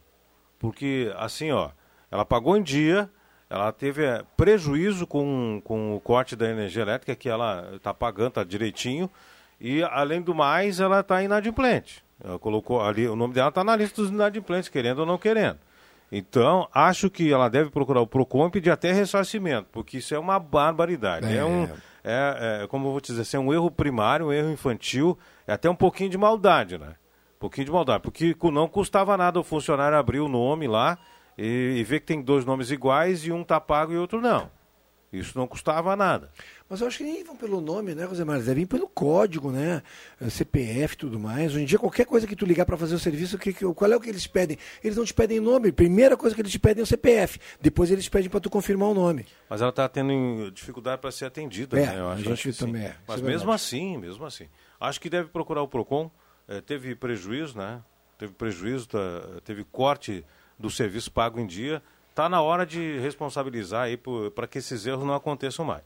[0.59, 1.71] Porque, assim, ó,
[2.11, 3.11] ela pagou em dia,
[3.49, 8.29] ela teve eh, prejuízo com, com o corte da energia elétrica que ela está pagando,
[8.29, 9.09] está direitinho,
[9.61, 12.05] e, além do mais, ela está inadimplente.
[12.23, 15.59] Ela colocou ali, o nome dela está na lista dos inadimplentes, querendo ou não querendo.
[16.11, 20.19] Então, acho que ela deve procurar o PROCON e pedir até ressarcimento, porque isso é
[20.19, 21.27] uma barbaridade.
[21.27, 21.45] É, É.
[21.45, 21.69] um,
[22.05, 25.19] é, é, como eu vou te dizer, assim, é um erro primário, um erro infantil,
[25.47, 26.95] é até um pouquinho de maldade, né?
[27.37, 30.97] Um pouquinho de maldade, porque não custava nada o funcionário abrir o nome lá
[31.39, 34.51] e, e ver que tem dois nomes iguais e um tá pago e outro não.
[35.13, 36.31] Isso não custava nada.
[36.69, 38.35] Mas eu acho que nem vão pelo nome, né, Rosemar?
[38.37, 39.81] Eles devem ir pelo código, né?
[40.21, 41.53] Eh, CPF e tudo mais.
[41.55, 43.91] Hoje em dia, qualquer coisa que tu ligar para fazer o serviço, que, que- qual
[43.91, 44.59] é o que eles pedem?
[44.83, 45.71] Eles não te pedem nome.
[45.71, 47.39] Primeira coisa que eles te pedem é o CPF.
[47.61, 49.25] Depois eles pedem para tu confirmar o nome.
[49.49, 51.99] Mas ela está tendo dificuldade para ser atendida, É, né?
[52.01, 52.67] Eu a acho, gente que sim.
[52.67, 54.49] também é, Mas é mesmo assim, mesmo assim.
[54.79, 56.11] Acho que deve procurar o PROCON.
[56.49, 57.81] Eh, teve prejuízo, né?
[58.19, 60.25] Teve prejuízo, tá- teve corte
[60.59, 61.83] do serviço pago em dia.
[62.11, 63.99] Está na hora de responsabilizar aí
[64.35, 65.85] para que esses erros não aconteçam mais.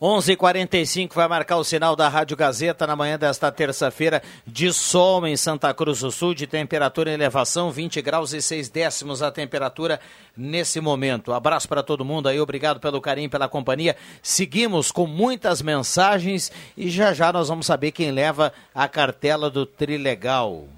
[0.00, 5.36] 11:45 vai marcar o sinal da Rádio Gazeta na manhã desta terça-feira de sol em
[5.36, 10.00] Santa Cruz do Sul, de temperatura em elevação, 20 graus e 6 décimos a temperatura
[10.36, 11.32] nesse momento.
[11.32, 13.96] Abraço para todo mundo aí, obrigado pelo carinho, pela companhia.
[14.22, 19.64] Seguimos com muitas mensagens e já já nós vamos saber quem leva a cartela do
[19.64, 20.68] Trilegal.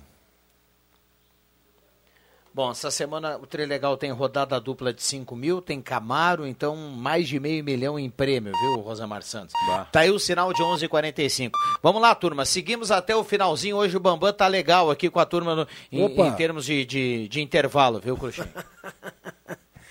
[2.56, 7.28] Bom, essa semana o Trilegal tem rodada dupla de 5 mil, tem Camaro, então mais
[7.28, 9.52] de meio milhão em prêmio, viu, Rosamar Santos?
[9.92, 11.50] Tá aí o sinal de 11h45.
[11.82, 13.76] Vamos lá, turma, seguimos até o finalzinho.
[13.76, 17.28] Hoje o Bambam tá legal aqui com a turma no- em, em termos de, de,
[17.28, 18.48] de intervalo, viu, Cruxinho?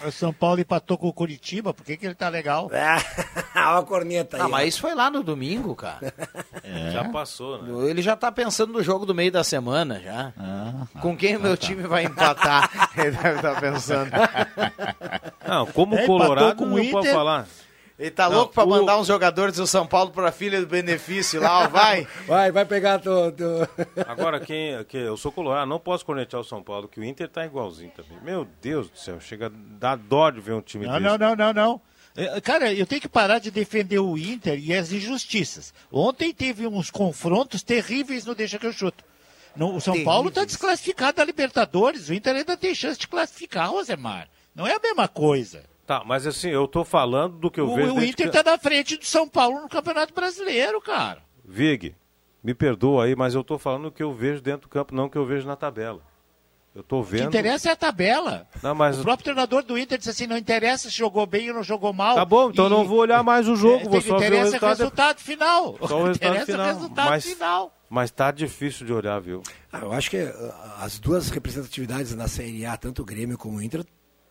[0.07, 2.69] O São Paulo empatou com o Curitiba, por que, que ele tá legal?
[3.55, 4.41] Olha a corneta aí.
[4.41, 4.49] Ah, ó.
[4.49, 6.13] mas isso foi lá no domingo, cara.
[6.91, 7.89] Já passou, né?
[7.89, 10.33] Ele já tá pensando no jogo do meio da semana, já.
[10.37, 12.69] Ah, com quem o meu time vai empatar?
[12.97, 14.11] Ele deve estar pensando.
[15.47, 17.13] Não, como É, empatou Colorado, com o não pode Inter.
[17.13, 17.47] falar.
[17.97, 20.67] Ele tá Não, louco pra o- mandar uns jogadores do São Paulo pra filha do
[20.67, 22.05] benefício lá, ó, vai.
[22.27, 23.09] Vai, vai pegar tu...
[24.07, 27.29] Agora, quem, que eu sou colorado, não posso cornetear o São Paulo, que o Inter
[27.29, 28.17] tá igualzinho também.
[28.21, 31.03] Meu Deus do céu, chega a dar dó de ver um time Não, desse.
[31.05, 31.81] não, não, não, não.
[32.17, 35.73] É, Cara, eu tenho que parar de defender o Inter e as injustiças.
[35.91, 39.03] Ontem teve uns confrontos terríveis no Deixa que eu chuto.
[39.55, 42.09] No, o São Paulo está desclassificado da Libertadores.
[42.09, 44.27] O Inter ainda tem chance de classificar, Rosemar.
[44.53, 45.63] Não é a mesma coisa.
[45.85, 47.93] Tá, mas assim, eu tô falando do que eu O, vejo.
[47.93, 51.21] o Inter que- está na frente do São Paulo no Campeonato Brasileiro, cara.
[51.43, 51.95] Vig,
[52.43, 55.05] me perdoa aí, mas eu tô falando o que eu vejo dentro do campo, não
[55.05, 56.01] o que eu vejo na tabela.
[56.73, 57.27] Eu tô O que vendo.
[57.27, 58.47] interessa é a tabela.
[58.61, 61.55] Não, mas- O próprio treinador do Inter disse assim: não interessa se jogou bem ou
[61.55, 62.15] não jogou mal.
[62.15, 64.25] Tá bom, então eu não vou olhar mais o jogo, É, vou tem- só ver
[64.25, 64.65] o interessa resultado.
[64.73, 65.63] o resultado final.
[65.87, 66.65] Só o resultado interessa final.
[66.65, 67.73] o resultado mas, final.
[67.89, 69.41] mas tá difícil de olhar, viu?
[69.71, 73.57] Ah, eu acho que ah, as duas representatividades na Série A, tanto o Grêmio como
[73.59, 73.85] o Inter,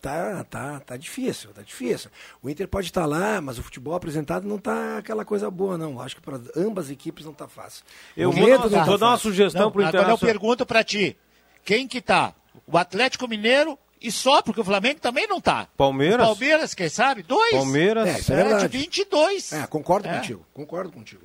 [0.04, 2.10] tá, tá, tá difícil, tá difícil.
[2.42, 6.00] O Inter pode estar lá, mas o futebol apresentado não tá aquela coisa boa, não.
[6.00, 7.82] Acho que para ambas as equipes não tá fácil.
[8.14, 10.84] Eu O vou não tá vou dar uma sugestão Não, pro agora eu pergunto pra
[10.84, 11.16] ti:
[11.64, 12.34] quem que tá?
[12.66, 15.66] O Atlético Mineiro e só, porque o Flamengo também não tá.
[15.76, 16.20] Palmeiras?
[16.26, 17.22] O Palmeiras, quem sabe?
[17.22, 17.52] Dois.
[17.54, 18.06] Palmeiras.
[18.06, 18.78] É, isso é É, de verdade.
[18.78, 19.52] 22.
[19.54, 20.16] É, concordo É.
[20.16, 21.22] contigo, concordo contigo.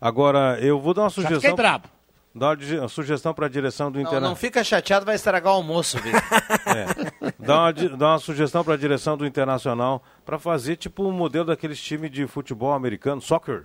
[0.00, 1.54] Agora, eu vou dar uma fiquei sugestão.
[1.54, 1.88] brabo.
[2.34, 4.30] Dar uma sugestão para a direção do Não, Internacional.
[4.30, 6.20] não fica chateado, vai estragar o almoço, Vitor.
[6.66, 7.11] É.
[7.38, 11.46] Dá uma, dá uma sugestão para a direção do Internacional para fazer tipo um modelo
[11.46, 13.64] daqueles times de futebol americano, soccer.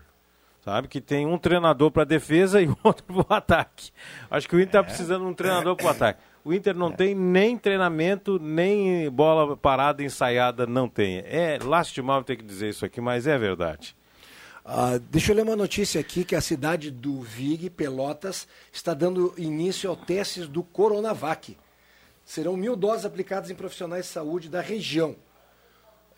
[0.63, 0.87] Sabe?
[0.87, 3.91] Que tem um treinador para defesa e outro para o ataque.
[4.29, 6.19] Acho que o Inter está precisando de um treinador para o ataque.
[6.43, 11.17] O Inter não tem nem treinamento, nem bola parada ensaiada, não tem.
[11.25, 13.95] É lastimável ter que dizer isso aqui, mas é verdade.
[14.63, 19.33] Ah, deixa eu ler uma notícia aqui que a cidade do Vig, Pelotas, está dando
[19.37, 21.55] início ao testes do Coronavac.
[22.27, 25.15] Serão mil doses aplicadas em profissionais de saúde da região.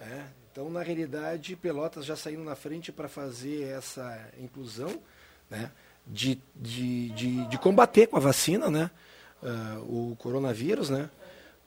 [0.01, 4.99] É, então, na realidade, Pelotas já saindo na frente para fazer essa inclusão
[5.51, 5.69] né,
[6.07, 8.89] de, de, de, de combater com a vacina né,
[9.43, 10.89] ah, o coronavírus.
[10.89, 11.07] Né.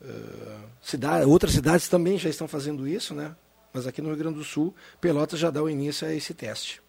[0.03, 3.37] Ah, cida- outras cidades também já estão fazendo isso, né?
[3.73, 6.83] mas aqui no Rio Grande do Sul, Pelotas já dá o início a esse teste.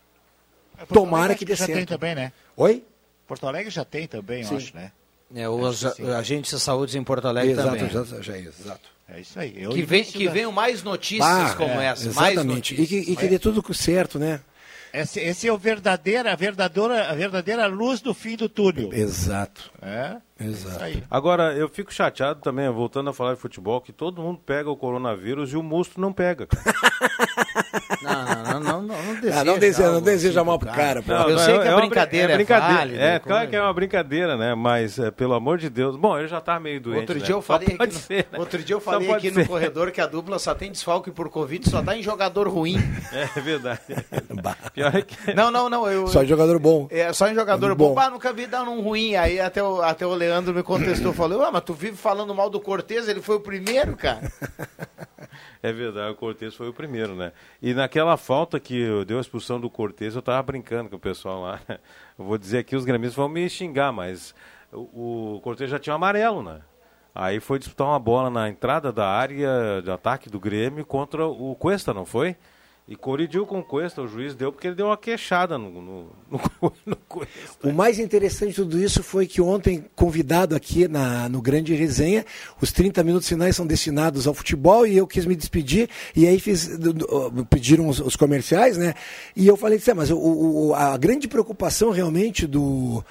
[0.76, 1.90] Porto Tomara Alegre que dê já tem certo.
[1.90, 2.34] também, né?
[2.58, 2.84] Oi?
[3.28, 4.56] Porto Alegre já tem também, eu Sim.
[4.58, 4.92] acho, né?
[5.35, 6.10] É, sim.
[6.11, 7.89] agentes de saúde em Porto Alegre exato, também.
[7.89, 8.93] já, já é, exato.
[9.07, 9.53] É isso aí.
[9.61, 12.11] Eu Que, vem, que venham mais notícias Ah, como é, essa.
[12.14, 12.73] Mais Exatamente.
[12.73, 13.05] E notícias.
[13.05, 14.39] que, e que dê tudo certo, né?
[14.93, 18.93] Esse, esse é o verdadeira, a verdadeira, a verdadeira luz do fim do túnel.
[18.93, 19.72] Exato.
[19.81, 20.18] É?
[20.39, 20.84] Exato.
[20.84, 21.03] Aí.
[21.10, 24.77] Agora, eu fico chateado também, voltando a falar de futebol, que todo mundo pega o
[24.77, 26.47] coronavírus e o Musto não pega.
[28.01, 29.40] Não, não, não, não, não, não deseja.
[29.40, 31.12] Ah, não deseja, não algo deseja assim mal pro pro cara, pô.
[31.12, 32.74] Eu sei que brin- brincadeira é, brincadeira.
[32.76, 33.04] válida.
[33.04, 34.56] É, como- claro que é uma brincadeira, né?
[34.56, 35.96] Mas, é, pelo amor de Deus.
[35.96, 37.00] Bom, ele já tá meio doente.
[37.00, 37.22] Outro né?
[37.26, 38.40] dia eu Só falei, aqui no, ser, né?
[38.40, 39.40] outro dia eu falei aqui ser.
[39.40, 42.78] no corredor que a dupla só tem desfalque por Covid, só dá em jogador ruim.
[43.14, 43.80] É verdade.
[44.74, 45.34] Pior é que...
[45.34, 45.88] Não, não, não.
[45.90, 46.88] Eu, Só jogador bom.
[46.90, 47.94] É, só em jogador Bom.
[47.94, 48.00] bom.
[48.00, 49.16] Ah, nunca vi dar um ruim.
[49.16, 52.50] Aí até o, até o Leandro me contestou, falou, ah, mas tu vive falando mal
[52.50, 54.32] do Cortez, ele foi o primeiro, cara.
[55.61, 57.32] É verdade, o Cortez foi o primeiro, né?
[57.61, 61.41] E naquela falta que deu a expulsão do Cortez, eu tava brincando com o pessoal
[61.41, 61.60] lá.
[62.18, 64.36] Eu vou dizer aqui, os gremistas vão me xingar, mas
[64.72, 66.61] o, o Cortez já tinha um amarelo, né?
[67.15, 71.56] Aí foi disputar uma bola na entrada da área de ataque do Grêmio contra o
[71.56, 72.36] Cuesta, não foi?
[72.85, 76.10] E colidiu com o Cuesta, o juiz deu porque ele deu uma queixada no, no,
[76.30, 76.41] no,
[76.85, 77.65] no Cuesta.
[77.65, 82.26] O mais interessante de tudo isso foi que ontem, convidado aqui na, no Grande Resenha,
[82.61, 85.89] os 30 minutos finais são destinados ao futebol e eu quis me despedir.
[86.14, 86.69] E aí fiz,
[87.49, 88.95] pediram os, os comerciais, né?
[89.34, 93.01] E eu falei, "Cê, mas o- o, a grande preocupação realmente do,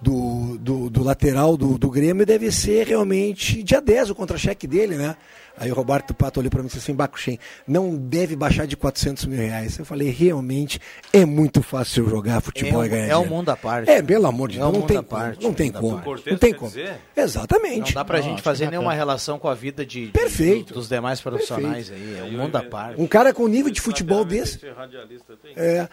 [0.00, 4.96] do, do, do lateral do, do Grêmio deve ser realmente dia 10, o contra-cheque dele,
[4.96, 5.14] né?
[5.60, 7.38] Aí o Roberto Pato olhou para mim e disse assim, Bacuxem,
[7.68, 9.78] não deve baixar de 400 mil reais.
[9.78, 10.80] Eu falei, realmente
[11.12, 13.34] é muito fácil jogar futebol É e ganhar é um dinheiro.
[13.36, 13.90] mundo à parte.
[13.90, 16.00] É, pelo amor de É Deus, um não mundo tem parte, Não tem como.
[16.00, 16.30] parte.
[16.30, 16.70] Não tem quer como.
[16.70, 16.94] dizer?
[17.14, 17.94] Exatamente.
[17.94, 20.72] Não dá pra Não, gente fazer nenhuma relação com a vida de, de- Perfeito.
[20.74, 22.16] dos demais profissionais aí.
[22.18, 23.00] É um mundo à parte.
[23.00, 24.58] Um cara com nível de futebol desse.
[24.76, 25.52] Radialista tem.
[25.56, 25.86] É.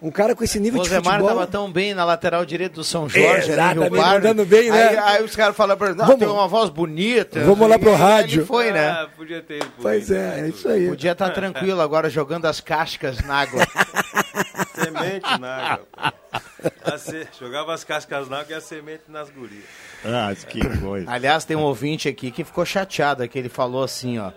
[0.00, 1.28] Um cara com esse nível O de Rosemar futebol.
[1.28, 4.12] tava tão bem na lateral direito do São Jorge, Exatamente, Pardo.
[4.26, 4.88] mandando bem, né?
[4.88, 7.40] Aí, aí os caras falam pra ele, "Não, Vamos- tem uma voz bonita.
[7.40, 8.40] Vamos lá pro rádio.
[8.40, 8.88] Ele foi, né?
[8.90, 10.40] Ah, podia ter Pois é, né?
[10.44, 10.86] é isso aí.
[10.88, 13.62] Podia estar tranquilo agora jogando as cascas na água.
[14.74, 16.98] Semente na água.
[16.98, 19.64] se- Jogava as cascas na água e a semente nas gurias.
[20.04, 21.10] Ah, que coisa.
[21.10, 24.30] Aliás, tem um ouvinte aqui que ficou chateado, que ele falou assim, ó.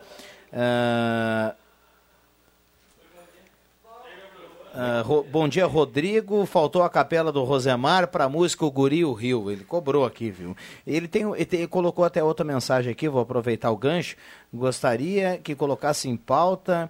[0.54, 1.54] ah,
[5.06, 6.46] Ro- bom dia, Rodrigo.
[6.46, 9.50] Faltou a capela do Rosemar para a música O Guri e o Rio.
[9.52, 10.56] Ele cobrou aqui, viu?
[10.86, 14.16] Ele, tem, ele, tem- ele colocou até outra mensagem aqui, vou aproveitar o gancho.
[14.54, 16.90] Gostaria que colocasse em pauta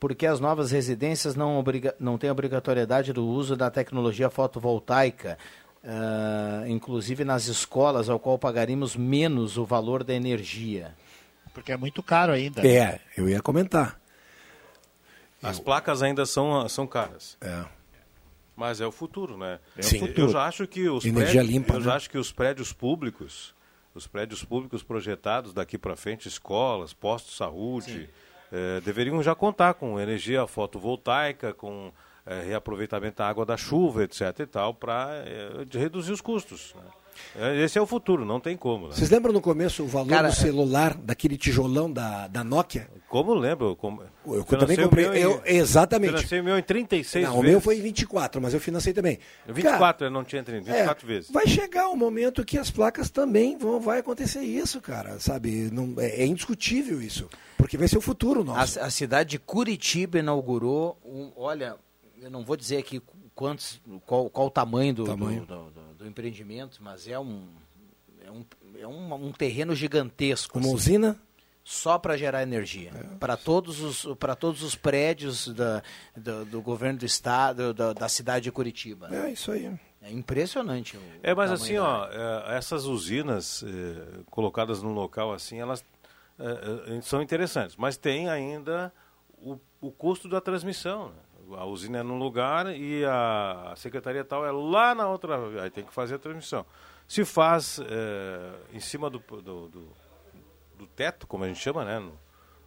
[0.00, 5.36] porque as novas residências não, obriga, não têm obrigatoriedade do uso da tecnologia fotovoltaica.
[5.84, 10.94] ah, inclusive nas escolas, ao qual pagaríamos menos o valor da energia.
[11.52, 12.66] Porque é muito caro ainda.
[12.66, 13.98] É, eu ia comentar.
[15.42, 17.36] As placas ainda são, são caras.
[17.40, 17.64] É.
[18.56, 19.60] Mas é o futuro, né?
[19.76, 19.98] É o Sim.
[20.00, 20.28] Eu futuro.
[20.32, 21.84] já acho que os Energia prédios, limpa, eu né?
[21.84, 23.54] já acho que os prédios públicos,
[23.94, 28.10] os prédios públicos projetados daqui para frente, escolas, postos de saúde,
[28.50, 31.92] eh, deveriam já contar com energia fotovoltaica, com
[32.26, 34.40] eh, reaproveitamento da água da chuva, etc.
[34.40, 35.22] e tal, para
[35.72, 36.74] reduzir os custos.
[36.74, 36.82] né?
[37.36, 38.88] Eh, Esse é o futuro, não tem como.
[38.88, 38.94] né?
[38.94, 42.88] Vocês lembram no começo o valor Cara, do celular, daquele tijolão da, da Nokia?
[43.08, 43.74] Como lembro?
[43.76, 44.02] Como...
[44.26, 45.04] Eu Financei também o comprei.
[45.08, 46.12] meu em- eu- exatamente.
[46.16, 47.50] Financei o meu em 36 Não, o vezes.
[47.50, 49.18] meu foi em 24, mas eu financei também.
[49.46, 51.30] 24, eu não tinha 30, 24 É, vezes.
[51.30, 55.70] Vai chegar um momento que as placas também vão, vai acontecer isso, cara, sabe?
[55.72, 58.78] Não, é, é indiscutível isso, porque vai ser o futuro nosso.
[58.78, 61.76] A, a cidade de Curitiba inaugurou, um, olha,
[62.20, 63.00] eu não vou dizer aqui
[63.34, 65.40] quantos, qual, qual o tamanho, do, Tamanho.
[65.40, 67.48] Do, do- do- do empreendimento, mas é um,
[68.24, 68.44] é um,
[68.78, 70.58] é um, um terreno gigantesco.
[70.58, 71.20] Uma assim, usina,
[71.64, 72.92] Só para gerar energia.
[73.18, 75.82] Para todos, os, para todos os prédios da,
[76.16, 79.08] do, do governo do estado, da, da cidade de Curitiba.
[79.14, 79.70] é isso aí.
[80.00, 80.96] É impressionante.
[80.96, 85.84] o É, mas assim, da ó, é, essas usinas é, colocadas num local assim, elas
[86.38, 88.92] é, é, são interessantes, mas tem ainda
[89.36, 91.08] o, o custo da transmissão.
[91.08, 91.14] né?
[91.56, 95.84] A usina é num lugar e a, secretaria tal é lá na outra, aí tem
[95.84, 96.64] que fazer a transmissão.
[97.06, 99.88] Se faz é, em cima do, do, do,
[100.78, 101.98] do teto, como a gente chama, né?
[101.98, 102.12] No,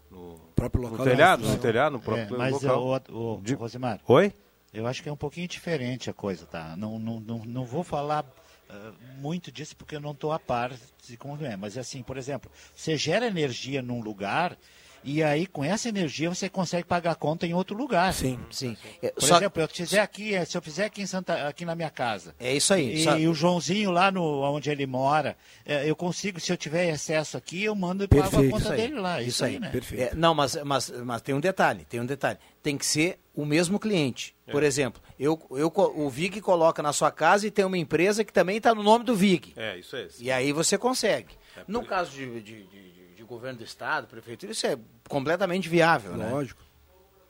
[0.09, 1.05] no, próprio no local.
[1.05, 3.01] telhado, da no telhado, no É, próprio mas local.
[3.09, 4.33] o, o, De- Rosemar, Oi?
[4.73, 6.75] eu acho que é um pouquinho diferente a coisa, tá?
[6.75, 8.25] Não, não, não, não vou falar
[8.69, 10.71] ah, muito disso porque eu não estou a par
[11.05, 11.55] de como é.
[11.55, 14.57] Mas assim, por exemplo, você gera energia num lugar
[15.03, 18.13] e aí com essa energia você consegue pagar a conta em outro lugar.
[18.13, 18.39] Sim.
[18.49, 18.77] Sim.
[19.01, 21.65] É, Por só- exemplo, eu fizer aqui, eh, se eu fizer aqui em Santa, aqui
[21.65, 22.35] na minha casa.
[22.39, 22.93] É isso aí.
[22.95, 26.57] E, só- e o Joãozinho lá no onde ele mora, eh, eu consigo, se eu
[26.57, 28.51] tiver excesso aqui, eu mando e pago a Perfeito.
[28.51, 29.21] conta Isso aí, dele lá.
[29.21, 29.69] Isso, aí, né?
[29.69, 30.01] Perfeito.
[30.03, 32.37] É, não, mas, mas, mas tem um detalhe, tem um detalhe.
[32.61, 34.35] Tem que ser o mesmo cliente.
[34.45, 34.51] É.
[34.51, 38.31] Por exemplo, eu, eu, o VIG coloca na sua casa e tem uma empresa que
[38.33, 39.53] também está no nome do VIG.
[39.55, 40.03] É, isso é.
[40.05, 40.21] isso.
[40.23, 41.29] E aí você consegue.
[41.67, 42.90] No caso de, de- de
[43.31, 44.77] governo do estado, prefeitura, isso é
[45.07, 46.29] completamente viável, né?
[46.29, 46.61] Lógico.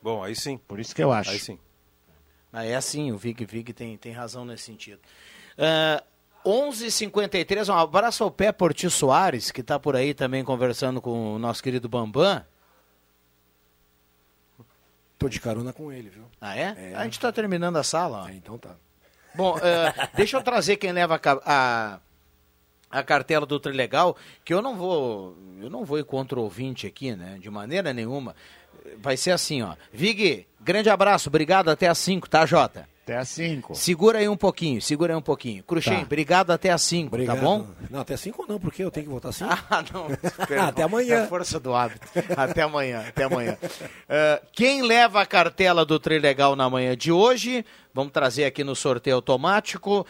[0.02, 0.58] Bom, aí sim.
[0.58, 1.30] Por isso que eu acho.
[1.30, 1.58] Aí sim.
[2.50, 5.00] Mas é assim, o Vig Vig tem, tem razão nesse sentido.
[5.56, 6.02] Uh,
[6.44, 11.38] 11h53, um abraço ao Pé Porti Soares, que está por aí também conversando com o
[11.38, 12.44] nosso querido Bambam.
[15.18, 16.24] Tô de carona com ele, viu?
[16.40, 16.96] Ah, é?
[16.96, 18.24] A gente está terminando a sala.
[18.24, 18.28] Ó.
[18.28, 18.74] É, então tá.
[19.34, 19.60] Bom, uh,
[20.16, 22.00] deixa eu trazer quem leva a, a,
[22.92, 26.86] a cartela do Trilegal, que eu não vou eu não vou ir contra o ouvinte
[26.86, 27.38] aqui, né?
[27.40, 28.36] De maneira nenhuma.
[28.98, 29.74] Vai ser assim, ó.
[29.92, 32.86] Vig, grande abraço, obrigado, até às 5, tá, Jota?
[33.04, 33.74] Até às 5.
[33.74, 35.62] Segura aí um pouquinho, segura aí um pouquinho.
[35.64, 36.02] Cruxem, Tá.
[36.02, 37.66] obrigado até às 5, tá bom?
[37.90, 39.50] Não, até 5 não, porque eu tenho que voltar 5.
[39.70, 40.06] Ah, não.
[40.68, 41.16] até amanhã.
[41.16, 42.06] É a força do hábito.
[42.36, 43.56] Até amanhã, até amanhã.
[43.62, 48.76] Uh, quem leva a cartela do Trilegal na manhã de hoje, vamos trazer aqui no
[48.76, 50.06] sorteio automático,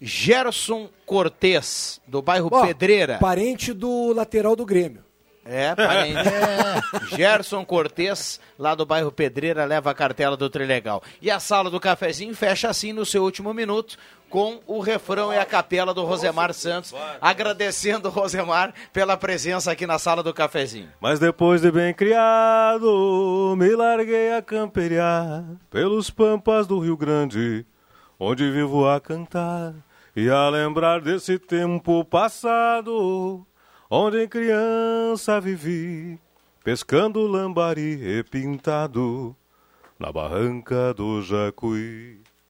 [0.00, 3.18] Gerson Cortez, do bairro Ó, Pedreira.
[3.18, 5.04] Parente do lateral do Grêmio.
[5.48, 6.28] É, parente.
[7.16, 11.02] Gerson Cortez, lá do bairro Pedreira, leva a cartela do Trilegal.
[11.22, 13.96] E a sala do cafezinho fecha assim no seu último minuto,
[14.28, 19.86] com o refrão e a capela do Rosemar Santos, agradecendo o Rosemar pela presença aqui
[19.86, 20.88] na sala do cafezinho.
[21.00, 27.64] Mas depois de bem criado, me larguei a camperiar pelos pampas do Rio Grande,
[28.18, 29.74] onde vivo a cantar
[30.14, 33.46] e a lembrar desse tempo passado,
[33.90, 36.18] onde em criança vivi,
[36.64, 39.36] pescando lambari repintado
[39.98, 42.25] na barranca do Jacuí.